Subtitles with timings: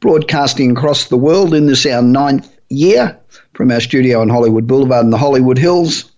[0.00, 3.18] broadcasting across the world in this our ninth year
[3.54, 6.10] from our studio on Hollywood Boulevard in the Hollywood Hills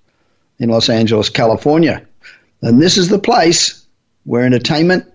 [0.59, 2.07] in Los Angeles, California.
[2.61, 3.87] And this is the place
[4.25, 5.07] where entertainment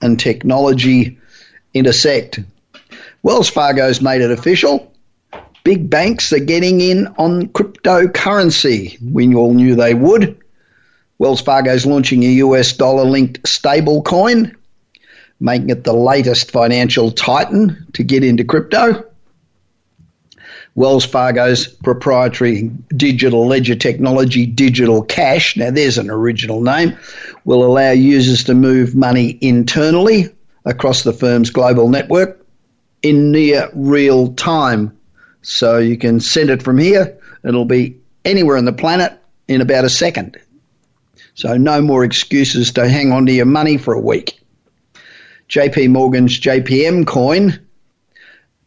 [0.00, 1.18] and technology
[1.74, 2.40] intersect.
[3.22, 4.92] Wells Fargo's made it official.
[5.62, 8.98] Big banks are getting in on cryptocurrency.
[9.00, 10.42] We all knew they would.
[11.18, 14.56] Wells Fargo's launching a US dollar linked stable coin
[15.40, 19.04] making it the latest financial titan to get into crypto.
[20.76, 26.98] Wells Fargo's proprietary digital ledger technology, Digital Cash, now there's an original name,
[27.44, 30.30] will allow users to move money internally
[30.64, 32.44] across the firm's global network
[33.02, 34.98] in near real time.
[35.42, 39.12] So you can send it from here, it'll be anywhere on the planet
[39.46, 40.38] in about a second.
[41.34, 44.40] So no more excuses to hang on to your money for a week.
[45.48, 47.58] JP Morgan's JPM coin,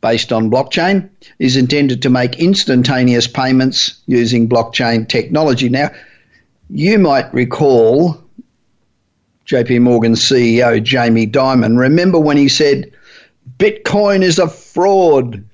[0.02, 5.70] based on blockchain, is intended to make instantaneous payments using blockchain technology.
[5.70, 5.92] Now,
[6.70, 8.22] you might recall
[9.46, 11.78] JP Morgan's CEO, Jamie Dimon.
[11.78, 12.92] Remember when he said,
[13.58, 15.46] Bitcoin is a fraud,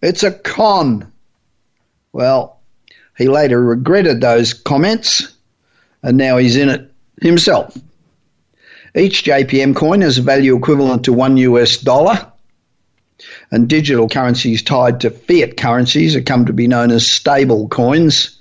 [0.00, 1.12] it's a con.
[2.12, 2.60] Well,
[3.18, 5.34] he later regretted those comments,
[6.02, 7.76] and now he's in it himself.
[8.94, 12.32] Each JPM coin has a value equivalent to one US dollar,
[13.50, 18.38] and digital currencies tied to fiat currencies are come to be known as stable coins.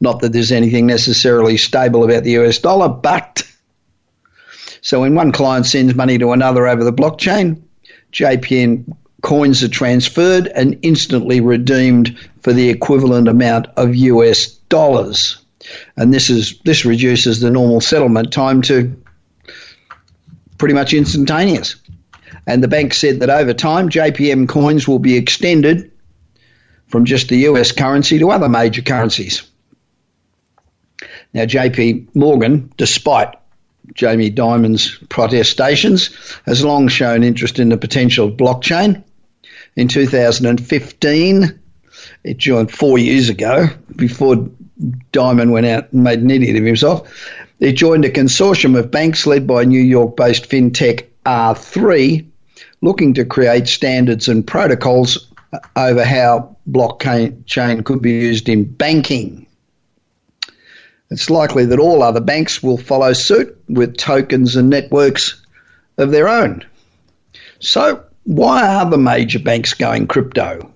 [0.00, 3.42] Not that there's anything necessarily stable about the US dollar, but
[4.80, 7.62] so when one client sends money to another over the blockchain,
[8.12, 15.38] JPM coins are transferred and instantly redeemed for the equivalent amount of US dollars.
[15.96, 18.94] And this is this reduces the normal settlement time to
[20.58, 21.76] pretty much instantaneous.
[22.46, 25.92] And the bank said that over time, JPM coins will be extended
[26.86, 29.42] from just the US currency to other major currencies.
[31.32, 33.34] Now, JP Morgan, despite
[33.92, 36.10] Jamie Dimon's protestations,
[36.46, 39.02] has long shown interest in the potential of blockchain.
[39.76, 41.60] In 2015,
[42.22, 44.48] it joined four years ago, before
[45.12, 47.10] Dimon went out and made an idiot of himself.
[47.60, 52.26] It joined a consortium of banks led by New York based fintech R3,
[52.80, 55.30] looking to create standards and protocols
[55.76, 59.46] over how blockchain could be used in banking.
[61.10, 65.40] It's likely that all other banks will follow suit with tokens and networks
[65.96, 66.64] of their own.
[67.60, 70.72] So, why are the major banks going crypto?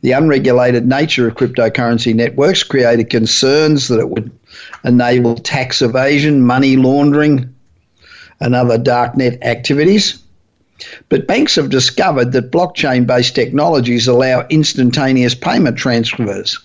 [0.00, 4.37] The unregulated nature of cryptocurrency networks created concerns that it would
[4.84, 7.54] enable tax evasion, money laundering,
[8.40, 10.22] and other darknet activities.
[11.08, 16.60] But banks have discovered that blockchain based technologies allow instantaneous payment transfers.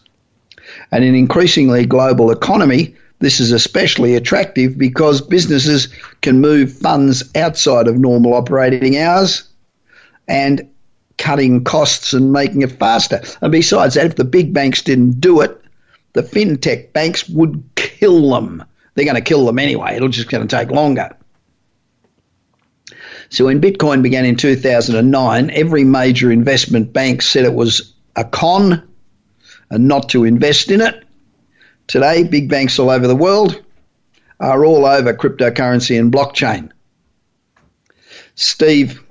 [0.91, 5.87] And in an increasingly global economy, this is especially attractive because businesses
[6.21, 9.43] can move funds outside of normal operating hours
[10.27, 10.69] and
[11.17, 13.21] cutting costs and making it faster.
[13.41, 15.62] And besides that, if the big banks didn't do it,
[16.13, 18.63] the fintech banks would kill them.
[18.95, 19.95] They're going to kill them anyway.
[19.95, 21.17] It'll just going to take longer.
[23.29, 28.87] So when Bitcoin began in 2009, every major investment bank said it was a con
[29.71, 31.03] and not to invest in it.
[31.87, 33.61] Today, big banks all over the world
[34.39, 36.71] are all over cryptocurrency and blockchain.
[38.35, 39.03] Steve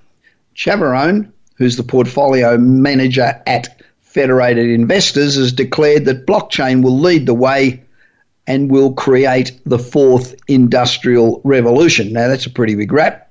[0.55, 3.82] Chiavarone, who's the portfolio manager at
[4.13, 7.83] Federated Investors has declared that blockchain will lead the way
[8.47, 12.13] and will create the fourth industrial revolution.
[12.13, 13.31] Now, that's a pretty big rap.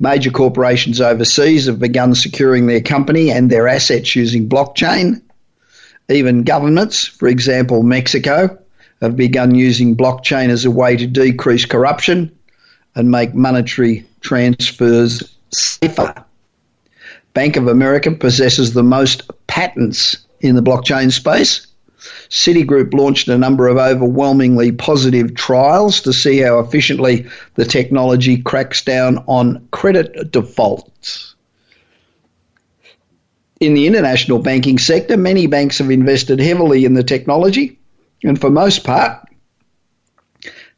[0.00, 5.22] Major corporations overseas have begun securing their company and their assets using blockchain.
[6.08, 8.58] Even governments, for example, Mexico,
[9.00, 12.36] have begun using blockchain as a way to decrease corruption
[12.96, 16.24] and make monetary transfers safer.
[17.32, 21.66] Bank of America possesses the most patents in the blockchain space.
[22.28, 28.82] Citigroup launched a number of overwhelmingly positive trials to see how efficiently the technology cracks
[28.82, 31.34] down on credit defaults.
[33.60, 37.78] In the international banking sector, many banks have invested heavily in the technology,
[38.24, 39.28] and for most part,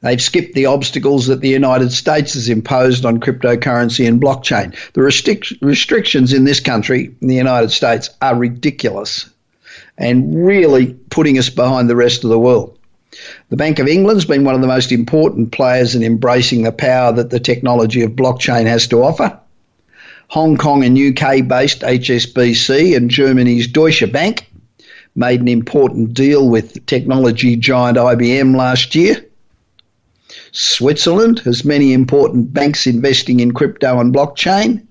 [0.03, 4.77] They've skipped the obstacles that the United States has imposed on cryptocurrency and blockchain.
[4.93, 9.31] The restric- restrictions in this country, in the United States, are ridiculous
[9.97, 12.79] and really putting us behind the rest of the world.
[13.51, 17.13] The Bank of England's been one of the most important players in embracing the power
[17.13, 19.39] that the technology of blockchain has to offer.
[20.29, 24.51] Hong Kong and UK based HSBC and Germany's Deutsche Bank
[25.15, 29.27] made an important deal with technology giant IBM last year.
[30.53, 34.87] Switzerland has many important banks investing in crypto and blockchain.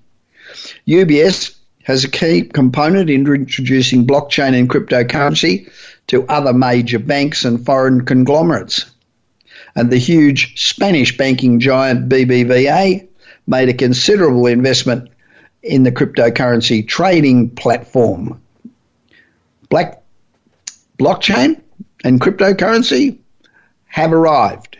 [0.88, 5.70] UBS has a key component in introducing blockchain and cryptocurrency
[6.08, 8.90] to other major banks and foreign conglomerates.
[9.74, 13.08] And the huge Spanish banking giant BBVA
[13.46, 15.10] made a considerable investment
[15.62, 18.40] in the cryptocurrency trading platform.
[19.68, 20.02] Black
[20.98, 21.60] blockchain
[22.04, 23.18] and cryptocurrency
[23.86, 24.78] have arrived.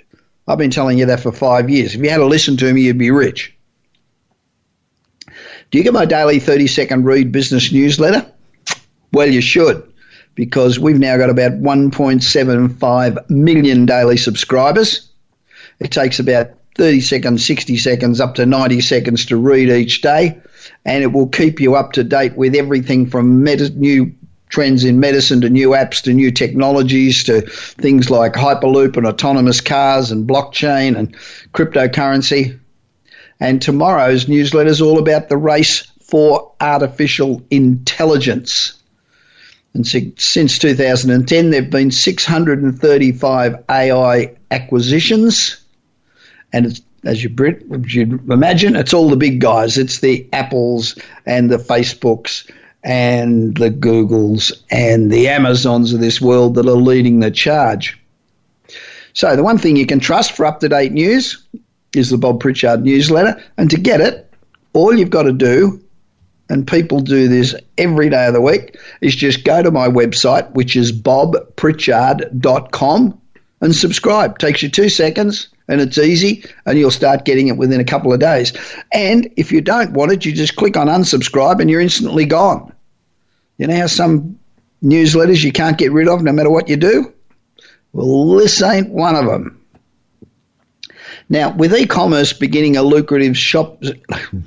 [0.52, 1.94] I've been telling you that for five years.
[1.94, 3.56] If you had to listen to me, you'd be rich.
[5.70, 8.30] Do you get my daily 30 second read business newsletter?
[9.14, 9.90] Well, you should,
[10.34, 15.10] because we've now got about 1.75 million daily subscribers.
[15.80, 20.38] It takes about 30 seconds, 60 seconds, up to 90 seconds to read each day,
[20.84, 24.14] and it will keep you up to date with everything from med- new
[24.52, 29.62] trends in medicine to new apps to new technologies to things like Hyperloop and autonomous
[29.62, 31.16] cars and blockchain and
[31.54, 32.60] cryptocurrency.
[33.40, 38.78] And tomorrow's newsletter is all about the race for artificial intelligence.
[39.72, 45.64] And since 2010, there have been 635 AI acquisitions.
[46.52, 47.34] And as you,
[47.86, 49.78] you imagine, it's all the big guys.
[49.78, 52.50] It's the Apples and the Facebooks
[52.82, 57.98] and the Googles and the Amazons of this world that are leading the charge.
[59.14, 61.46] So, the one thing you can trust for up to date news
[61.94, 63.42] is the Bob Pritchard newsletter.
[63.58, 64.28] And to get it,
[64.72, 65.84] all you've got to do,
[66.48, 70.50] and people do this every day of the week, is just go to my website,
[70.52, 73.20] which is bobpritchard.com,
[73.60, 74.38] and subscribe.
[74.38, 78.12] Takes you two seconds and it's easy, and you'll start getting it within a couple
[78.12, 78.52] of days.
[78.92, 82.74] And if you don't want it, you just click on unsubscribe and you're instantly gone.
[83.56, 84.38] You know how some
[84.84, 87.10] newsletters you can't get rid of no matter what you do?
[87.94, 89.64] Well, this ain't one of them.
[91.30, 93.82] Now, with e-commerce beginning a lucrative shop,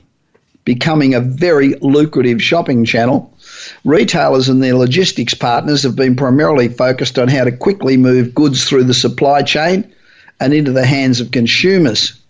[0.64, 3.36] becoming a very lucrative shopping channel,
[3.84, 8.66] retailers and their logistics partners have been primarily focused on how to quickly move goods
[8.66, 9.92] through the supply chain
[10.40, 12.22] and into the hands of consumers.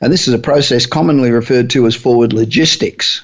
[0.00, 3.22] And this is a process commonly referred to as forward logistics.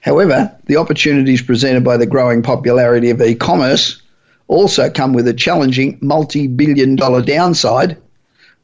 [0.00, 4.02] However, the opportunities presented by the growing popularity of e commerce
[4.48, 7.96] also come with a challenging multi billion dollar downside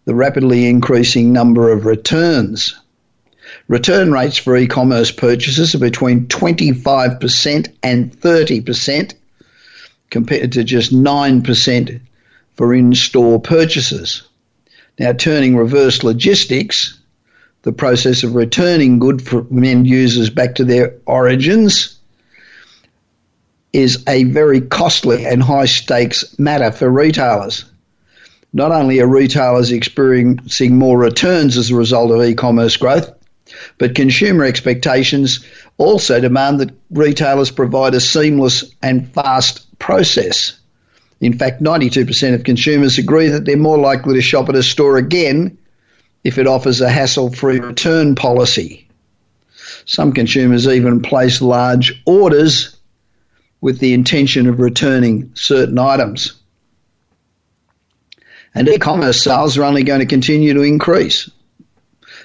[0.05, 2.79] the rapidly increasing number of returns.
[3.69, 9.15] Return rates for e commerce purchases are between 25% and 30%,
[10.11, 12.01] compared to just 9%
[12.57, 14.23] for in store purchases.
[15.01, 16.99] Now, turning reverse logistics,
[17.63, 21.99] the process of returning good from end users back to their origins,
[23.73, 27.65] is a very costly and high stakes matter for retailers.
[28.53, 33.11] Not only are retailers experiencing more returns as a result of e commerce growth,
[33.79, 35.47] but consumer expectations
[35.79, 40.60] also demand that retailers provide a seamless and fast process.
[41.21, 44.97] In fact, 92% of consumers agree that they're more likely to shop at a store
[44.97, 45.59] again
[46.25, 48.89] if it offers a hassle free return policy.
[49.85, 52.77] Some consumers even place large orders
[53.61, 56.35] with the intention of returning certain items.
[58.55, 61.31] And e commerce sales are only going to continue to increase.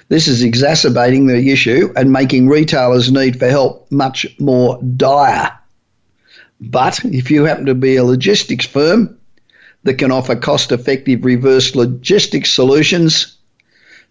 [0.08, 5.58] This is exacerbating the issue and making retailers' need for help much more dire.
[6.60, 9.18] But if you happen to be a logistics firm
[9.82, 13.36] that can offer cost effective reverse logistics solutions,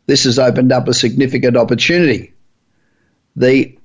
[0.05, 2.33] this has opened up a significant opportunity.
[3.35, 3.77] The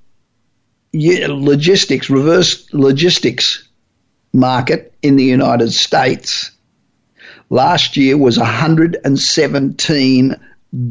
[0.93, 3.67] logistics, reverse logistics
[4.33, 6.53] market in the United States
[7.49, 10.37] last year was 117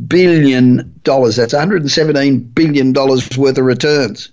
[0.08, 1.36] billion dollars.
[1.38, 4.32] That's 117 billion dollars worth of returns,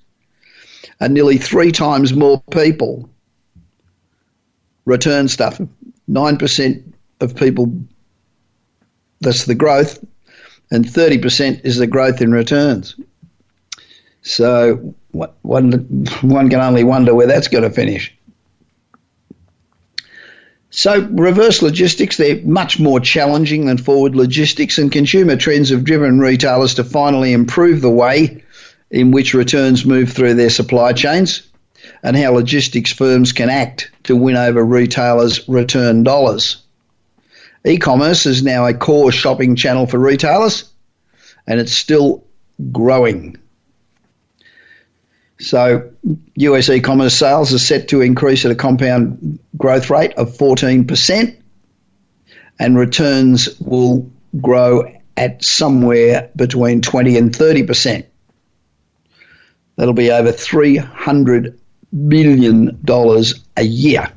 [0.99, 3.09] and nearly three times more people
[4.87, 5.61] return stuff.
[6.09, 7.85] 9% of people,
[9.21, 10.02] that's the growth,
[10.71, 12.97] and 30% is the growth in returns.
[14.23, 15.73] So one,
[16.23, 18.16] one can only wonder where that's going to finish.
[20.71, 26.19] So, reverse logistics, they're much more challenging than forward logistics, and consumer trends have driven
[26.19, 28.45] retailers to finally improve the way
[28.90, 31.49] in which returns move through their supply chains
[32.02, 36.63] and how logistics firms can act to win over retailers' return dollars.
[37.65, 40.71] E commerce is now a core shopping channel for retailers,
[41.47, 42.25] and it's still
[42.73, 43.37] growing.
[45.39, 45.91] So,
[46.37, 51.37] US e commerce sales are set to increase at a compound growth rate of 14%,
[52.59, 54.11] and returns will
[54.41, 58.07] grow at somewhere between 20 and 30%.
[59.77, 61.59] That'll be over $300
[62.09, 62.83] billion
[63.57, 64.13] a year.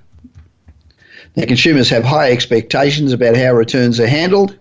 [1.36, 4.58] Now, consumers have high expectations about how returns are handled,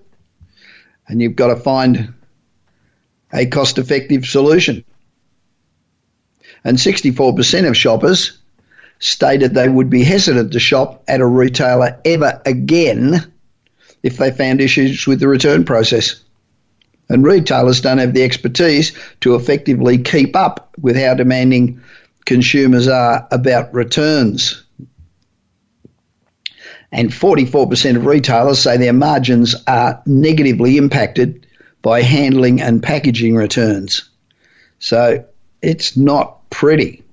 [1.07, 2.15] and you've got to find
[3.33, 4.85] a cost effective solution
[6.65, 8.39] and 64% of shoppers
[8.99, 13.33] stated they would be hesitant to shop at a retailer ever again
[14.03, 16.23] if they found issues with the return process.
[17.09, 21.81] And retailers don't have the expertise to effectively keep up with how demanding
[22.27, 24.65] consumers are about returns.
[26.91, 31.47] And 44% of retailers say their margins are negatively impacted
[31.83, 34.09] by handling and packaging returns.
[34.79, 35.27] So
[35.61, 37.05] it's not pretty.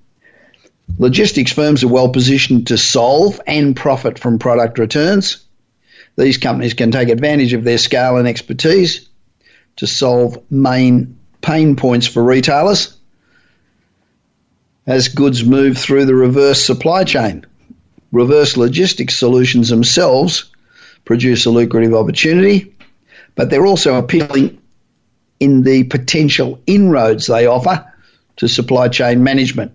[0.97, 5.45] Logistics firms are well positioned to solve and profit from product returns.
[6.17, 9.09] These companies can take advantage of their scale and expertise
[9.77, 12.95] to solve main pain points for retailers
[14.87, 17.45] as goods move through the reverse supply chain.
[18.11, 20.51] Reverse logistics solutions themselves
[21.03, 22.75] produce a lucrative opportunity,
[23.35, 24.61] but they're also appealing
[25.39, 27.91] in the potential inroads they offer
[28.37, 29.73] to supply chain management.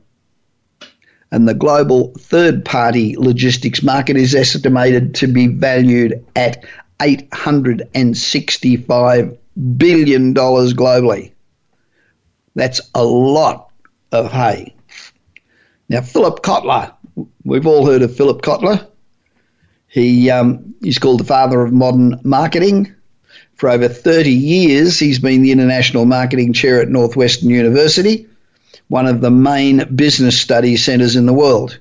[1.31, 6.65] And the global third party logistics market is estimated to be valued at
[6.99, 9.37] $865
[9.77, 11.33] billion globally.
[12.55, 13.71] That's a lot
[14.11, 14.75] of hay.
[15.89, 16.93] Now, Philip Kotler,
[17.45, 18.87] we've all heard of Philip Kotler.
[19.89, 22.95] He, um, he's called the father of modern marketing.
[23.55, 28.27] For over 30 years, he's been the International Marketing Chair at Northwestern University
[28.91, 31.79] one of the main business study centres in the world.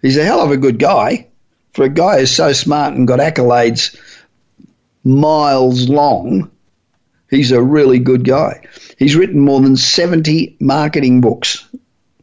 [0.00, 1.28] He's a hell of a good guy.
[1.74, 3.94] For a guy who's so smart and got accolades
[5.04, 6.50] miles long,
[7.28, 8.66] he's a really good guy.
[8.98, 11.68] He's written more than 70 marketing books.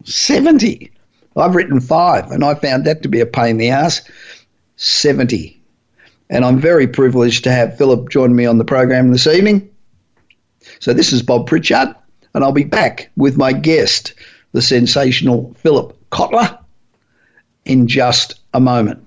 [0.04, 0.92] 70.
[1.40, 4.02] I've written five, and I found that to be a pain in the ass.
[4.76, 5.62] 70.
[6.30, 9.72] And I'm very privileged to have Philip join me on the program this evening.
[10.80, 11.96] So this is Bob Pritchard
[12.34, 14.14] and I'll be back with my guest,
[14.52, 16.60] the sensational Philip Kotler,
[17.66, 19.06] in just a moment.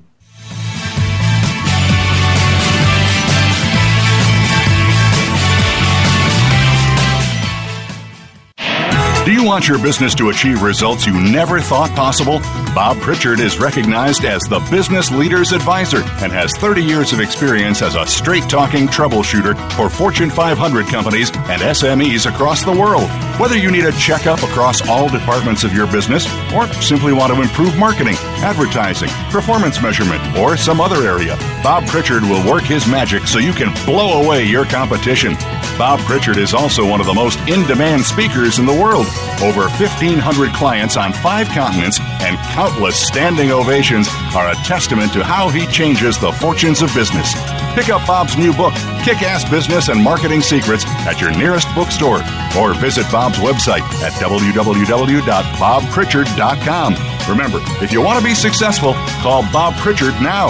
[9.52, 12.38] Want your business to achieve results you never thought possible?
[12.75, 17.82] Bob Pritchard is recognized as the Business Leader's Advisor and has 30 years of experience
[17.82, 23.11] as a straight talking troubleshooter for Fortune 500 companies and SMEs across the world.
[23.38, 27.42] Whether you need a checkup across all departments of your business or simply want to
[27.42, 33.26] improve marketing, advertising, performance measurement, or some other area, Bob Pritchard will work his magic
[33.26, 35.34] so you can blow away your competition.
[35.78, 39.06] Bob Pritchard is also one of the most in demand speakers in the world.
[39.40, 45.49] Over 1,500 clients on five continents and countless standing ovations are a testament to how
[45.49, 47.32] he changes the fortunes of business.
[47.75, 52.20] Pick up Bob's new book, Kick Ass Business and Marketing Secrets, at your nearest bookstore
[52.58, 56.94] or visit Bob's website at www.bobpritchard.com.
[57.29, 60.49] Remember, if you want to be successful, call Bob Pritchard now.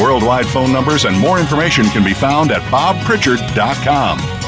[0.00, 4.44] Worldwide phone numbers and more information can be found at bobpritchard.com.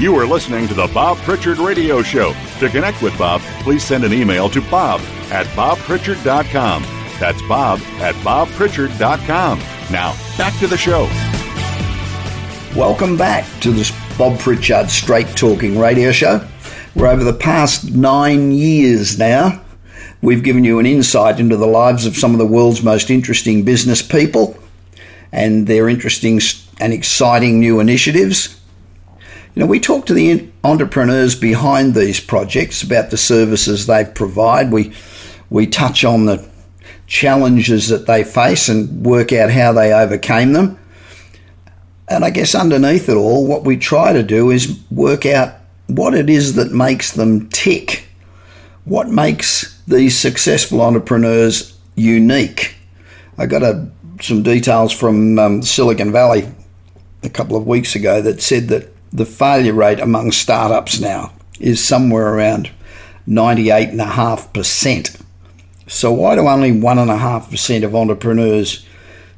[0.00, 2.32] You are listening to the Bob Pritchard Radio Show.
[2.60, 5.00] To connect with Bob, please send an email to bob
[5.32, 6.84] at bobpritchard.com.
[7.18, 9.58] That's bob at bobpritchard.com.
[9.90, 11.08] Now, back to the show.
[12.76, 16.38] Welcome back to this Bob Pritchard Straight Talking Radio Show,
[16.94, 19.60] where over the past nine years now,
[20.22, 23.64] we've given you an insight into the lives of some of the world's most interesting
[23.64, 24.56] business people
[25.32, 26.40] and their interesting
[26.80, 28.58] and exciting new initiatives
[29.58, 34.70] you know, we talk to the entrepreneurs behind these projects about the services they provide.
[34.70, 34.92] We
[35.50, 36.48] we touch on the
[37.08, 40.77] challenges that they face and work out how they overcame them.
[42.08, 45.54] And I guess underneath it all, what we try to do is work out
[45.88, 48.08] what it is that makes them tick.
[48.84, 52.76] What makes these successful entrepreneurs unique?
[53.36, 53.88] I got a,
[54.20, 56.50] some details from um, Silicon Valley
[57.22, 61.84] a couple of weeks ago that said that the failure rate among startups now is
[61.84, 62.70] somewhere around
[63.26, 65.22] 98.5%.
[65.86, 68.86] So, why do only 1.5% of entrepreneurs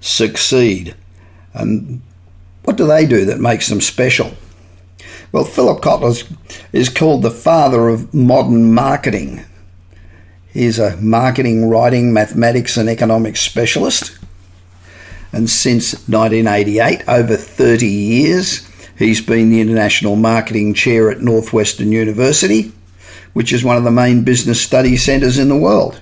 [0.01, 0.95] succeed?
[1.55, 2.03] And
[2.65, 4.33] what do they do that makes them special?
[5.33, 6.31] Well, Philip Kotler
[6.73, 9.45] is called the father of modern marketing.
[10.53, 14.19] He's a marketing, writing, mathematics, and economics specialist.
[15.33, 22.73] And since 1988, over 30 years, he's been the International Marketing Chair at Northwestern University,
[23.33, 26.01] which is one of the main business study centres in the world.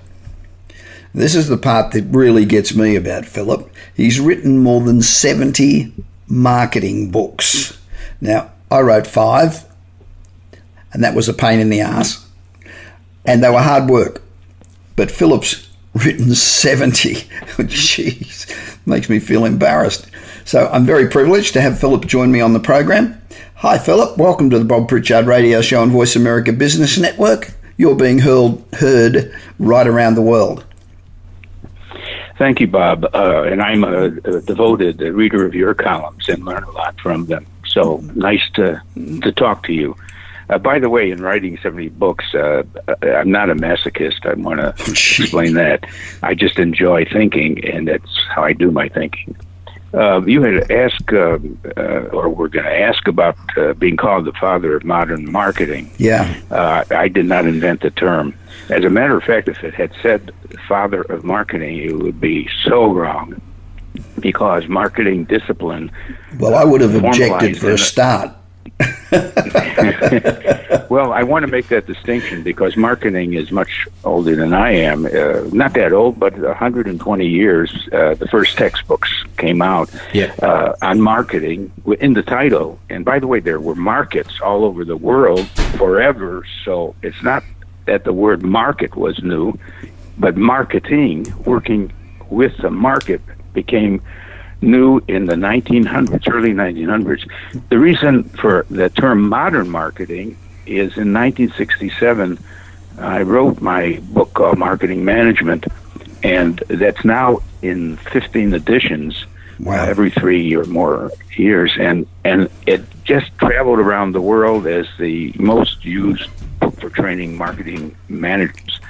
[1.14, 3.70] This is the part that really gets me about Philip.
[3.94, 5.92] He's written more than 70
[6.28, 7.78] marketing books.
[8.20, 9.64] Now, I wrote five,
[10.92, 12.26] and that was a pain in the ass,
[13.24, 14.22] and they were hard work.
[14.96, 17.14] But Philip's written 70.
[17.14, 20.08] Jeez, makes me feel embarrassed.
[20.44, 23.20] So I'm very privileged to have Philip join me on the program.
[23.56, 24.16] Hi, Philip.
[24.16, 27.52] Welcome to the Bob Pritchard Radio Show on Voice America Business Network.
[27.76, 30.64] You're being hurled, heard right around the world.
[32.38, 33.04] Thank you, Bob.
[33.12, 37.26] Uh, and I'm a, a, devoted reader of your columns and learn a lot from
[37.26, 37.44] them.
[37.66, 39.96] So nice to to talk to you.
[40.48, 42.62] Uh, by the way, in writing 70 books, uh,
[43.02, 44.24] I'm not a masochist.
[44.24, 45.84] I want to explain that.
[46.22, 49.36] I just enjoy thinking, and that's how I do my thinking.
[49.92, 51.38] Uh, you had asked, uh,
[51.76, 55.90] uh, or we're going to ask about uh, being called the father of modern marketing.
[55.98, 56.34] Yeah.
[56.50, 58.34] Uh, I did not invent the term.
[58.70, 60.32] As a matter of fact, if it had said
[60.68, 63.40] father of marketing, it would be so wrong
[64.20, 65.90] because marketing discipline.
[66.38, 68.32] Well, I would have objected for a start.
[70.90, 75.06] well, I want to make that distinction because marketing is much older than I am.
[75.06, 77.88] Uh, not that old, but 120 years.
[77.92, 80.34] Uh, the first textbooks came out yeah.
[80.42, 82.78] uh, on marketing in the title.
[82.90, 86.44] And by the way, there were markets all over the world forever.
[86.64, 87.42] So it's not
[87.88, 89.58] that the word market was new,
[90.18, 91.90] but marketing, working
[92.28, 93.22] with the market,
[93.54, 94.02] became
[94.60, 97.28] new in the 1900s, early 1900s.
[97.70, 102.38] The reason for the term modern marketing is in 1967,
[102.98, 105.66] I wrote my book called Marketing Management,
[106.22, 109.24] and that's now in 15 editions.
[109.60, 109.82] Wow.
[109.82, 114.86] Uh, every three or more years, and and it just traveled around the world as
[115.00, 116.30] the most used
[116.78, 118.80] for training marketing managers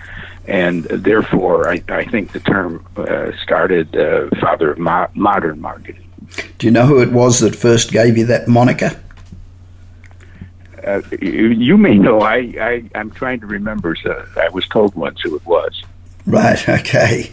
[0.49, 6.09] and therefore, I, I think the term uh, started uh, father of mo- modern marketing.
[6.57, 8.99] Do you know who it was that first gave you that moniker?
[10.83, 12.21] Uh, you, you, may know.
[12.21, 13.95] I, I I'm trying to remember.
[13.95, 15.83] So I was told once who it was.
[16.25, 16.67] Right.
[16.69, 17.31] Okay.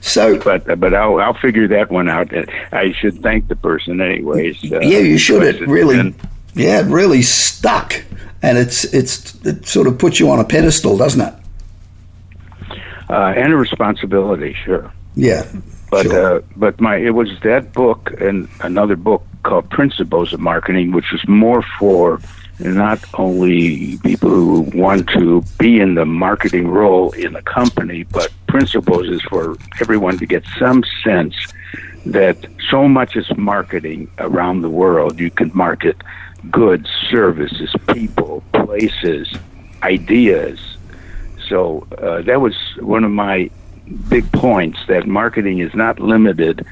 [0.00, 2.30] So, but but I'll I'll figure that one out.
[2.72, 4.70] I should thank the person, anyways.
[4.70, 5.42] Uh, yeah, you should.
[5.42, 6.14] It really,
[6.58, 8.02] yeah, it really stuck,
[8.42, 11.34] and it's it's it sort of puts you on a pedestal, doesn't it?
[13.10, 14.92] uh, and a responsibility, sure.
[15.14, 15.46] Yeah.
[15.90, 16.36] But sure.
[16.36, 21.10] uh, but my it was that book and another book called Principles of Marketing, which
[21.10, 22.20] was more for
[22.60, 28.30] not only people who want to be in the marketing role in a company, but
[28.48, 31.34] Principles is for everyone to get some sense
[32.04, 32.36] that
[32.70, 35.18] so much is marketing around the world.
[35.18, 35.96] You can market
[36.50, 39.28] goods, services, people, places,
[39.82, 40.58] ideas,
[41.48, 43.50] so uh, that was one of my
[44.08, 46.66] big points that marketing is not limited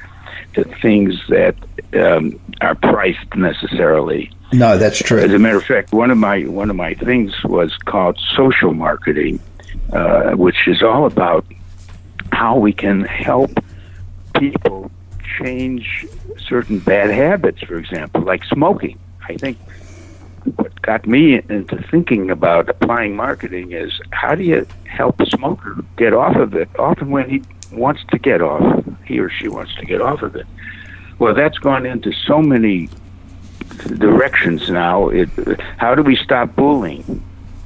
[0.53, 1.55] to things that
[1.93, 4.31] um, are priced necessarily.
[4.53, 5.19] No, that's true.
[5.19, 8.73] As a matter of fact, one of my one of my things was called social
[8.73, 9.39] marketing,
[9.91, 11.45] uh, which is all about
[12.31, 13.51] how we can help
[14.37, 14.91] people
[15.39, 16.05] change
[16.47, 17.61] certain bad habits.
[17.63, 18.97] For example, like smoking.
[19.27, 19.57] I think
[20.55, 25.83] what got me into thinking about applying marketing is how do you help a smoker
[25.97, 26.69] get off of it?
[26.79, 30.35] Often when he wants to get off, he or she wants to get off of
[30.35, 30.47] it.
[31.19, 32.89] Well, that's gone into so many
[33.97, 35.09] directions now.
[35.09, 35.29] It,
[35.77, 37.23] how do we stop bullying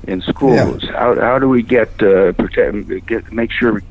[0.08, 0.84] in schools?
[0.84, 0.91] Yeah.
[0.91, 3.82] How how do we get uh, protect get make sure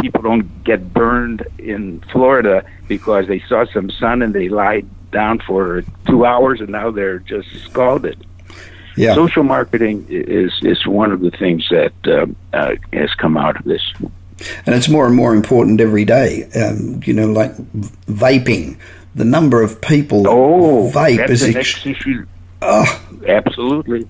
[0.00, 5.38] people don't get burned in Florida because they saw some sun and they lied down
[5.40, 8.26] for two hours and now they're just scalded.
[8.96, 9.14] Yeah.
[9.14, 13.64] Social marketing is is one of the things that uh, uh, has come out of
[13.64, 13.82] this.
[14.66, 16.44] And it's more and more important every day.
[16.54, 17.56] Um, you know, like
[18.06, 18.78] vaping.
[19.14, 21.84] The number of people oh, vape is ex-.
[22.62, 24.06] Oh, Absolutely,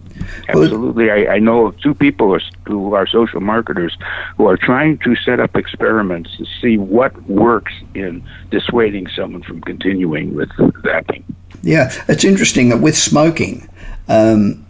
[0.48, 1.10] absolutely.
[1.10, 3.96] I, I know of two people who are, social marketers
[4.36, 9.60] who are trying to set up experiments to see what works in dissuading someone from
[9.60, 11.24] continuing with vaping.
[11.62, 13.68] Yeah, it's interesting that with smoking,
[14.08, 14.64] um,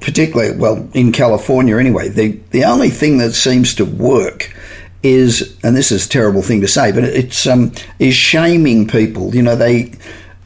[0.00, 4.54] particularly well in California anyway, the the only thing that seems to work
[5.02, 9.34] is, and this is a terrible thing to say, but it's um, is shaming people.
[9.34, 9.92] You know, they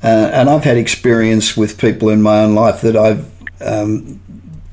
[0.02, 3.30] uh, and I've had experience with people in my own life that I've.
[3.60, 4.20] Um,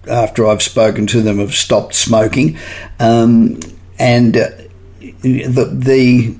[0.05, 2.57] after I've spoken to them, have stopped smoking,
[2.99, 3.61] um,
[3.97, 4.49] and uh,
[5.21, 6.35] the the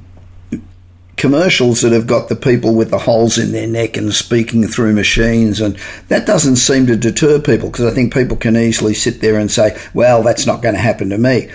[1.16, 4.92] commercials that have got the people with the holes in their neck and speaking through
[4.92, 5.78] machines and
[6.10, 9.50] that doesn't seem to deter people because I think people can easily sit there and
[9.50, 11.50] say well that's not going to happen to me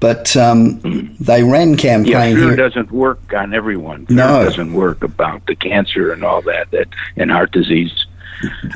[0.00, 4.06] but um, they ran campaign Yeah, fear here doesn't work on everyone.
[4.08, 4.44] No.
[4.44, 8.06] doesn't work about the cancer and all that, that and heart disease.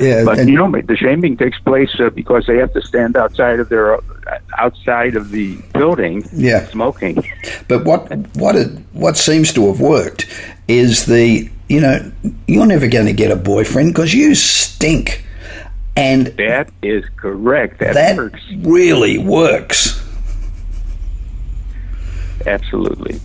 [0.01, 3.17] yeah, But and- you know, the shaming takes place uh, because they have to stand
[3.17, 3.99] outside of their
[4.59, 6.67] outside of the building, Yeah.
[6.67, 7.23] smoking.
[7.69, 10.27] But what what it, what seems to have worked
[10.67, 12.11] is the you know
[12.49, 15.25] you're never going to get a boyfriend because you stink,
[15.97, 17.79] and That is correct.
[17.79, 20.01] That, that works really works.
[22.47, 23.21] Absolutely.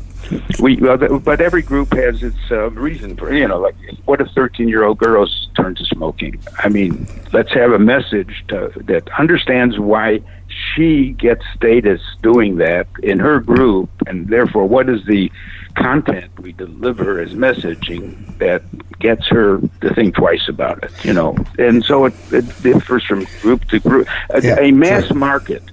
[0.59, 3.75] We, but every group has its uh, reason for you know, like
[4.05, 6.41] what if thirteen-year-old girls turn to smoking?
[6.57, 12.87] I mean, let's have a message to, that understands why she gets status doing that
[13.03, 15.31] in her group, and therefore, what is the
[15.75, 18.63] content we deliver as messaging that
[18.99, 20.91] gets her to think twice about it?
[21.05, 24.09] You know, and so it, it differs from group to group.
[24.31, 25.15] A, Yeah, a mass sure.
[25.15, 25.63] market,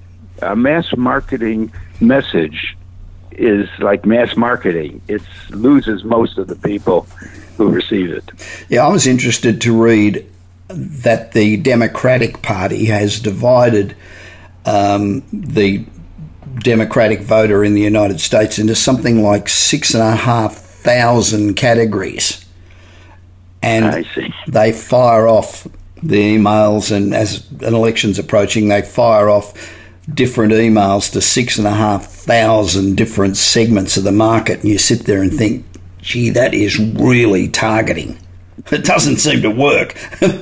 [0.43, 2.77] a mass marketing message
[3.39, 5.01] is like mass marketing.
[5.09, 7.03] It loses most of the people
[7.57, 8.31] who receive it.
[8.69, 10.27] Yeah, I was interested to read
[10.69, 13.97] that the Democratic Party has divided
[14.65, 15.85] um, the
[16.59, 22.45] Democratic voter in the United States into something like six and a half thousand categories.
[23.63, 24.33] And I see.
[24.47, 25.67] they fire off
[26.03, 29.55] the emails, and as an election's approaching, they fire off
[30.13, 34.61] different emails to six and a half thousand different segments of the market.
[34.61, 35.65] And you sit there and think,
[35.99, 38.19] gee, that is really targeting.
[38.71, 40.41] It doesn't seem to work, but,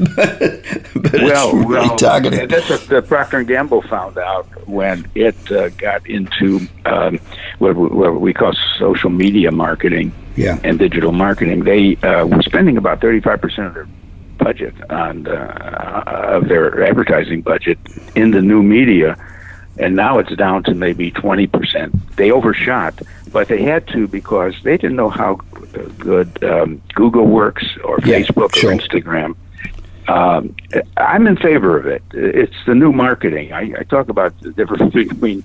[0.95, 2.47] but well, it's really well, targeting.
[2.47, 7.19] that's what the Procter and Gamble found out when it uh, got into um,
[7.59, 10.61] what, we, what we call social media marketing Yeah.
[10.63, 11.65] and digital marketing.
[11.65, 13.89] They uh, were spending about thirty-five percent of their
[14.39, 17.79] budget on uh, of their advertising budget
[18.15, 19.17] in the new media,
[19.79, 21.95] and now it's down to maybe twenty percent.
[22.17, 23.01] They overshot,
[23.33, 25.37] but they had to because they didn't know how
[25.99, 28.73] good um, Google works or Yeah, Facebook sure.
[28.73, 29.35] or Instagram.
[30.09, 30.55] Um,
[30.97, 32.03] I'm in favor of it.
[32.13, 33.53] It's the new marketing.
[33.53, 35.45] I, I talk about the difference between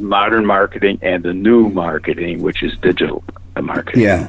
[0.00, 3.22] modern marketing and the new marketing, which is digital
[3.60, 4.02] marketing.
[4.02, 4.28] Yeah.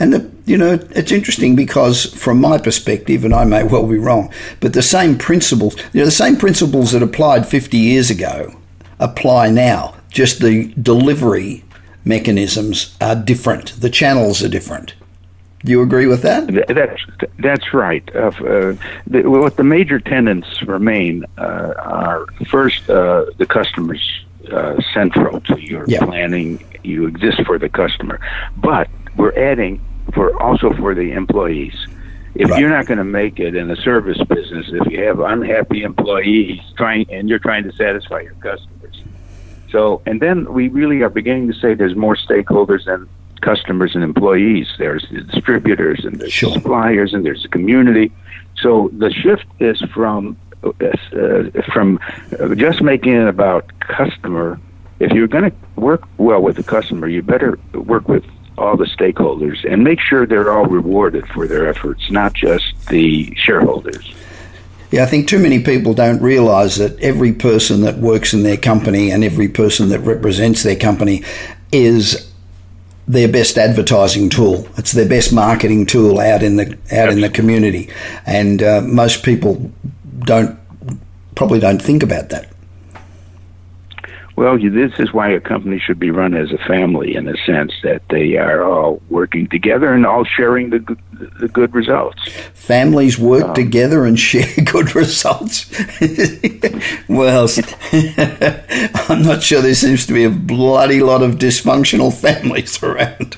[0.00, 3.98] And, the, you know, it's interesting because from my perspective, and I may well be
[3.98, 8.54] wrong, but the same principles, you know, the same principles that applied 50 years ago
[8.98, 9.94] apply now.
[10.10, 11.62] Just the delivery
[12.04, 13.80] mechanisms are different.
[13.80, 14.94] The channels are different.
[15.64, 16.46] Do you agree with that?
[16.68, 17.02] That's
[17.38, 18.02] that's right.
[18.14, 18.74] Uh, uh,
[19.06, 24.00] the, what the major tenants remain uh, are first uh, the customers
[24.50, 26.02] uh, central to your Yeah.
[26.06, 26.64] planning.
[26.82, 28.18] You exist for the customer,
[28.56, 29.80] but we're adding
[30.14, 31.74] for also for the employees.
[32.34, 32.60] If Right.
[32.60, 36.60] you're not going to make it in the service business, if you have unhappy employees
[36.76, 39.02] trying and you're trying to satisfy your customers,
[39.70, 43.08] so, and then we really are beginning to say there's more stakeholders than
[43.40, 44.68] customers and employees.
[44.78, 46.52] There's the distributors and there's Sure.
[46.52, 48.12] suppliers and there's the community.
[48.56, 50.70] So the shift is from uh,
[51.72, 51.98] from
[52.56, 54.60] just making it about customer.
[54.98, 58.24] If you're going to work well with the customer, you better work with
[58.60, 63.34] all the stakeholders and make sure they're all rewarded for their efforts, not just the
[63.36, 64.14] shareholders.
[64.90, 68.56] Yeah, I think too many people don't realize that every person that works in their
[68.56, 71.22] company and every person that represents their company
[71.72, 72.30] is
[73.06, 74.68] their best advertising tool.
[74.76, 77.88] It's their best marketing tool out in the out in the community,
[78.26, 79.70] and uh, most people
[80.20, 80.58] don't
[81.34, 82.52] probably don't think about that.
[84.36, 87.72] Well, this is why a company should be run as a family in the sense
[87.82, 91.00] that they are all working together and all sharing the good,
[91.40, 92.32] the good results.
[92.54, 95.70] Families work um, together and share good results.
[97.08, 97.48] well,
[99.10, 103.36] I'm not sure there seems to be a bloody lot of dysfunctional families around.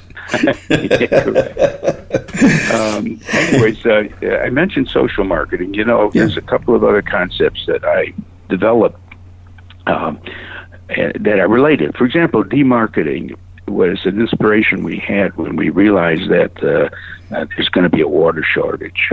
[2.72, 4.04] um, anyways, uh,
[4.44, 5.74] I mentioned social marketing.
[5.74, 6.22] You know, yeah.
[6.22, 8.14] there's a couple of other concepts that I
[8.48, 8.98] developed
[9.86, 10.20] um,
[11.20, 11.96] that are related.
[11.96, 13.36] For example, demarketing
[13.68, 16.88] was an inspiration we had when we realized that uh,
[17.34, 19.10] uh, there's going to be a water shortage.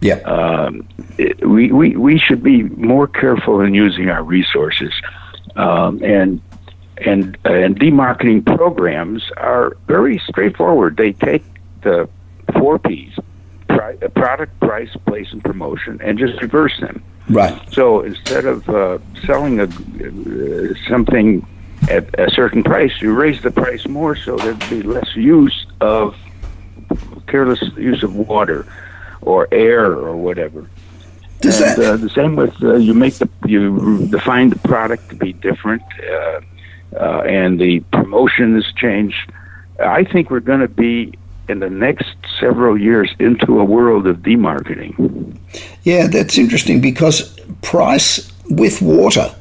[0.00, 0.16] Yeah.
[0.16, 4.92] Um, it, we, we, we should be more careful in using our resources.
[5.54, 6.40] Um, and
[6.98, 10.96] and uh, and demarketing programs are very straightforward.
[10.96, 11.44] They take
[11.82, 12.08] the
[12.54, 13.14] four P's:
[13.68, 17.02] pri- product, price, place, and promotion, and just reverse them.
[17.28, 17.60] Right.
[17.72, 21.46] So instead of uh, selling a, uh, something
[21.88, 26.16] at a certain price, you raise the price more so there'd be less use of
[27.26, 28.66] careless use of water
[29.20, 30.68] or air or whatever.
[31.40, 31.92] Does and, that...
[31.92, 35.82] uh, the same with uh, you make the you define the product to be different,
[36.08, 36.40] uh,
[36.96, 39.32] uh and the promotions changed.
[39.80, 41.14] I think we're going to be
[41.48, 45.36] in the next several years into a world of demarketing.
[45.82, 49.34] Yeah, that's interesting because price with water,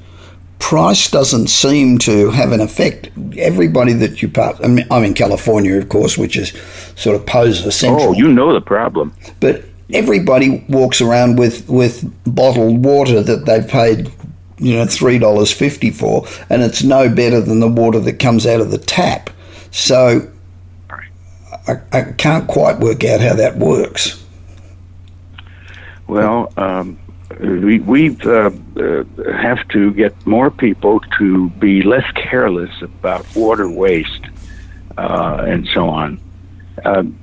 [0.60, 3.10] price doesn't seem to have an effect.
[3.38, 6.52] Everybody that you pass, I mean, I'm in California, of course, which is
[6.96, 8.10] sort of poses a central.
[8.10, 9.14] Oh, you know the problem.
[9.40, 14.12] But everybody walks around with, with bottled water that they've paid
[14.62, 18.46] you know three dollars fifty for, and it's no better than the water that comes
[18.46, 19.32] out of the tap.
[19.72, 20.32] So
[21.68, 24.24] I, I can't quite work out how that works.
[26.08, 27.00] Well, um,
[27.40, 33.70] we we uh, uh, have to get more people to be less careless about water
[33.70, 34.26] waste
[34.98, 36.20] uh, and so on.
[36.84, 37.18] Um,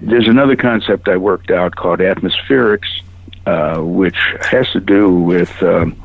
[0.00, 2.88] there's another concept I worked out called atmospherics,
[3.46, 5.96] uh, which has to do with um,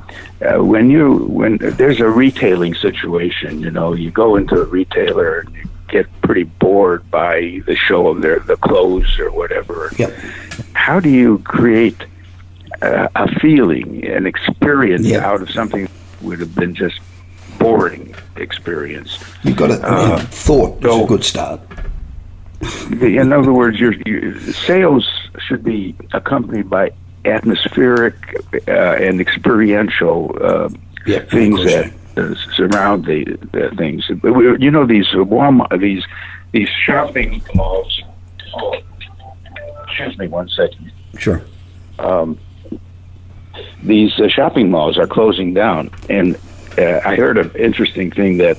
[0.41, 3.59] uh, when you when there's a retailing situation.
[3.59, 8.07] You know, you go into a retailer and you get pretty bored by the show
[8.07, 9.91] of their the clothes or whatever.
[9.97, 10.13] Yep.
[10.73, 11.97] How do you create
[12.81, 15.23] a, a feeling, an experience yep.
[15.23, 16.99] out of something that would have been just
[17.57, 19.23] boring experience?
[19.43, 20.81] You've got a uh, thought.
[20.81, 21.61] So, a good start.
[22.91, 25.07] In other words, your, your sales
[25.39, 26.91] should be accompanied by
[27.25, 28.15] atmospheric
[28.67, 30.69] uh, and experiential uh,
[31.29, 31.93] things that
[32.55, 34.09] surround the, the things.
[34.09, 36.03] You know these Walmart, these
[36.51, 38.01] these shopping malls.
[38.53, 38.75] Oh,
[39.87, 40.91] excuse me one second.
[41.17, 41.41] Sure.
[41.99, 42.39] Um,
[43.83, 46.37] these uh, shopping malls are closing down, and
[46.77, 48.57] uh, I heard an interesting thing that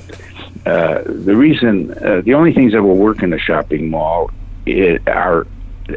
[0.67, 4.31] uh, the reason, uh, the only things that will work in a shopping mall
[5.07, 5.47] are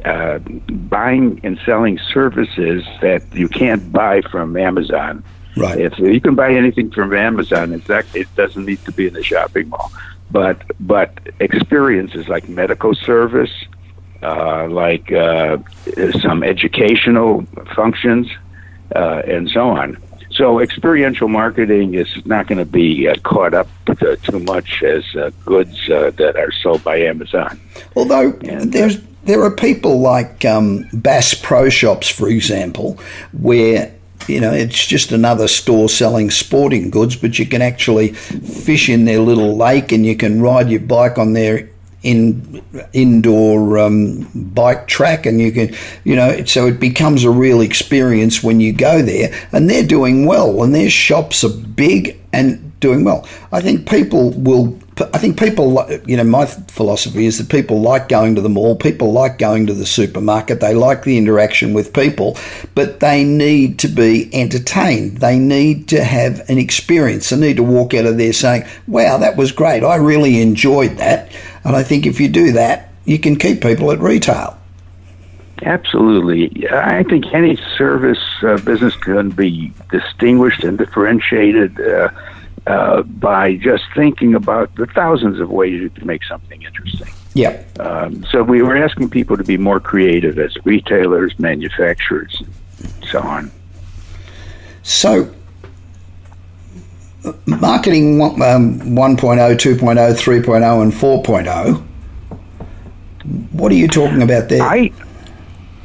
[0.05, 5.23] uh, buying and selling services that you can't buy from Amazon
[5.55, 5.79] Right.
[5.79, 9.13] If you can buy anything from Amazon, it's that, it doesn't need to be in
[9.13, 9.91] the shopping mall.
[10.31, 13.51] But but experiences like medical service,
[14.23, 15.57] uh, like uh,
[16.21, 18.27] some educational functions,
[18.95, 19.97] uh, and so on.
[20.31, 25.03] So experiential marketing is not going to be uh, caught up to, too much as
[25.15, 27.59] uh, goods uh, that are sold by Amazon.
[27.95, 32.99] Although and, there's there are people like um, Bass Pro Shops, for example,
[33.31, 33.93] where
[34.27, 39.05] you know, it's just another store selling sporting goods, but you can actually fish in
[39.05, 41.69] their little lake and you can ride your bike on their
[42.03, 47.61] in indoor um, bike track and you can you know so it becomes a real
[47.61, 49.33] experience when you go there.
[49.51, 53.27] And they're doing well and their shops are big and doing well.
[53.51, 58.09] I think people will I think people, you know, my philosophy is that people like
[58.09, 61.93] going to the mall, people like going to the supermarket, they like the interaction with
[61.93, 62.37] people,
[62.75, 65.17] but they need to be entertained.
[65.17, 67.29] They need to have an experience.
[67.29, 69.83] They need to walk out of there saying, wow, that was great.
[69.83, 71.31] I really enjoyed that.
[71.63, 74.59] And I think if you do that, you can keep people at retail.
[75.63, 76.67] Absolutely.
[76.69, 81.79] I think any service uh, business can be distinguished and differentiated.
[81.79, 82.09] Uh,
[82.67, 87.13] uh, by just thinking about the thousands of ways you can make something interesting.
[87.33, 87.63] Yeah.
[87.79, 92.41] Um, so we were asking people to be more creative as retailers, manufacturers,
[92.79, 93.51] and so on.
[94.83, 95.33] So,
[97.45, 101.83] marketing um, 1.0, 2.0, 3.0, and 4.0.
[103.51, 104.61] What are you talking about there?
[104.61, 104.91] I,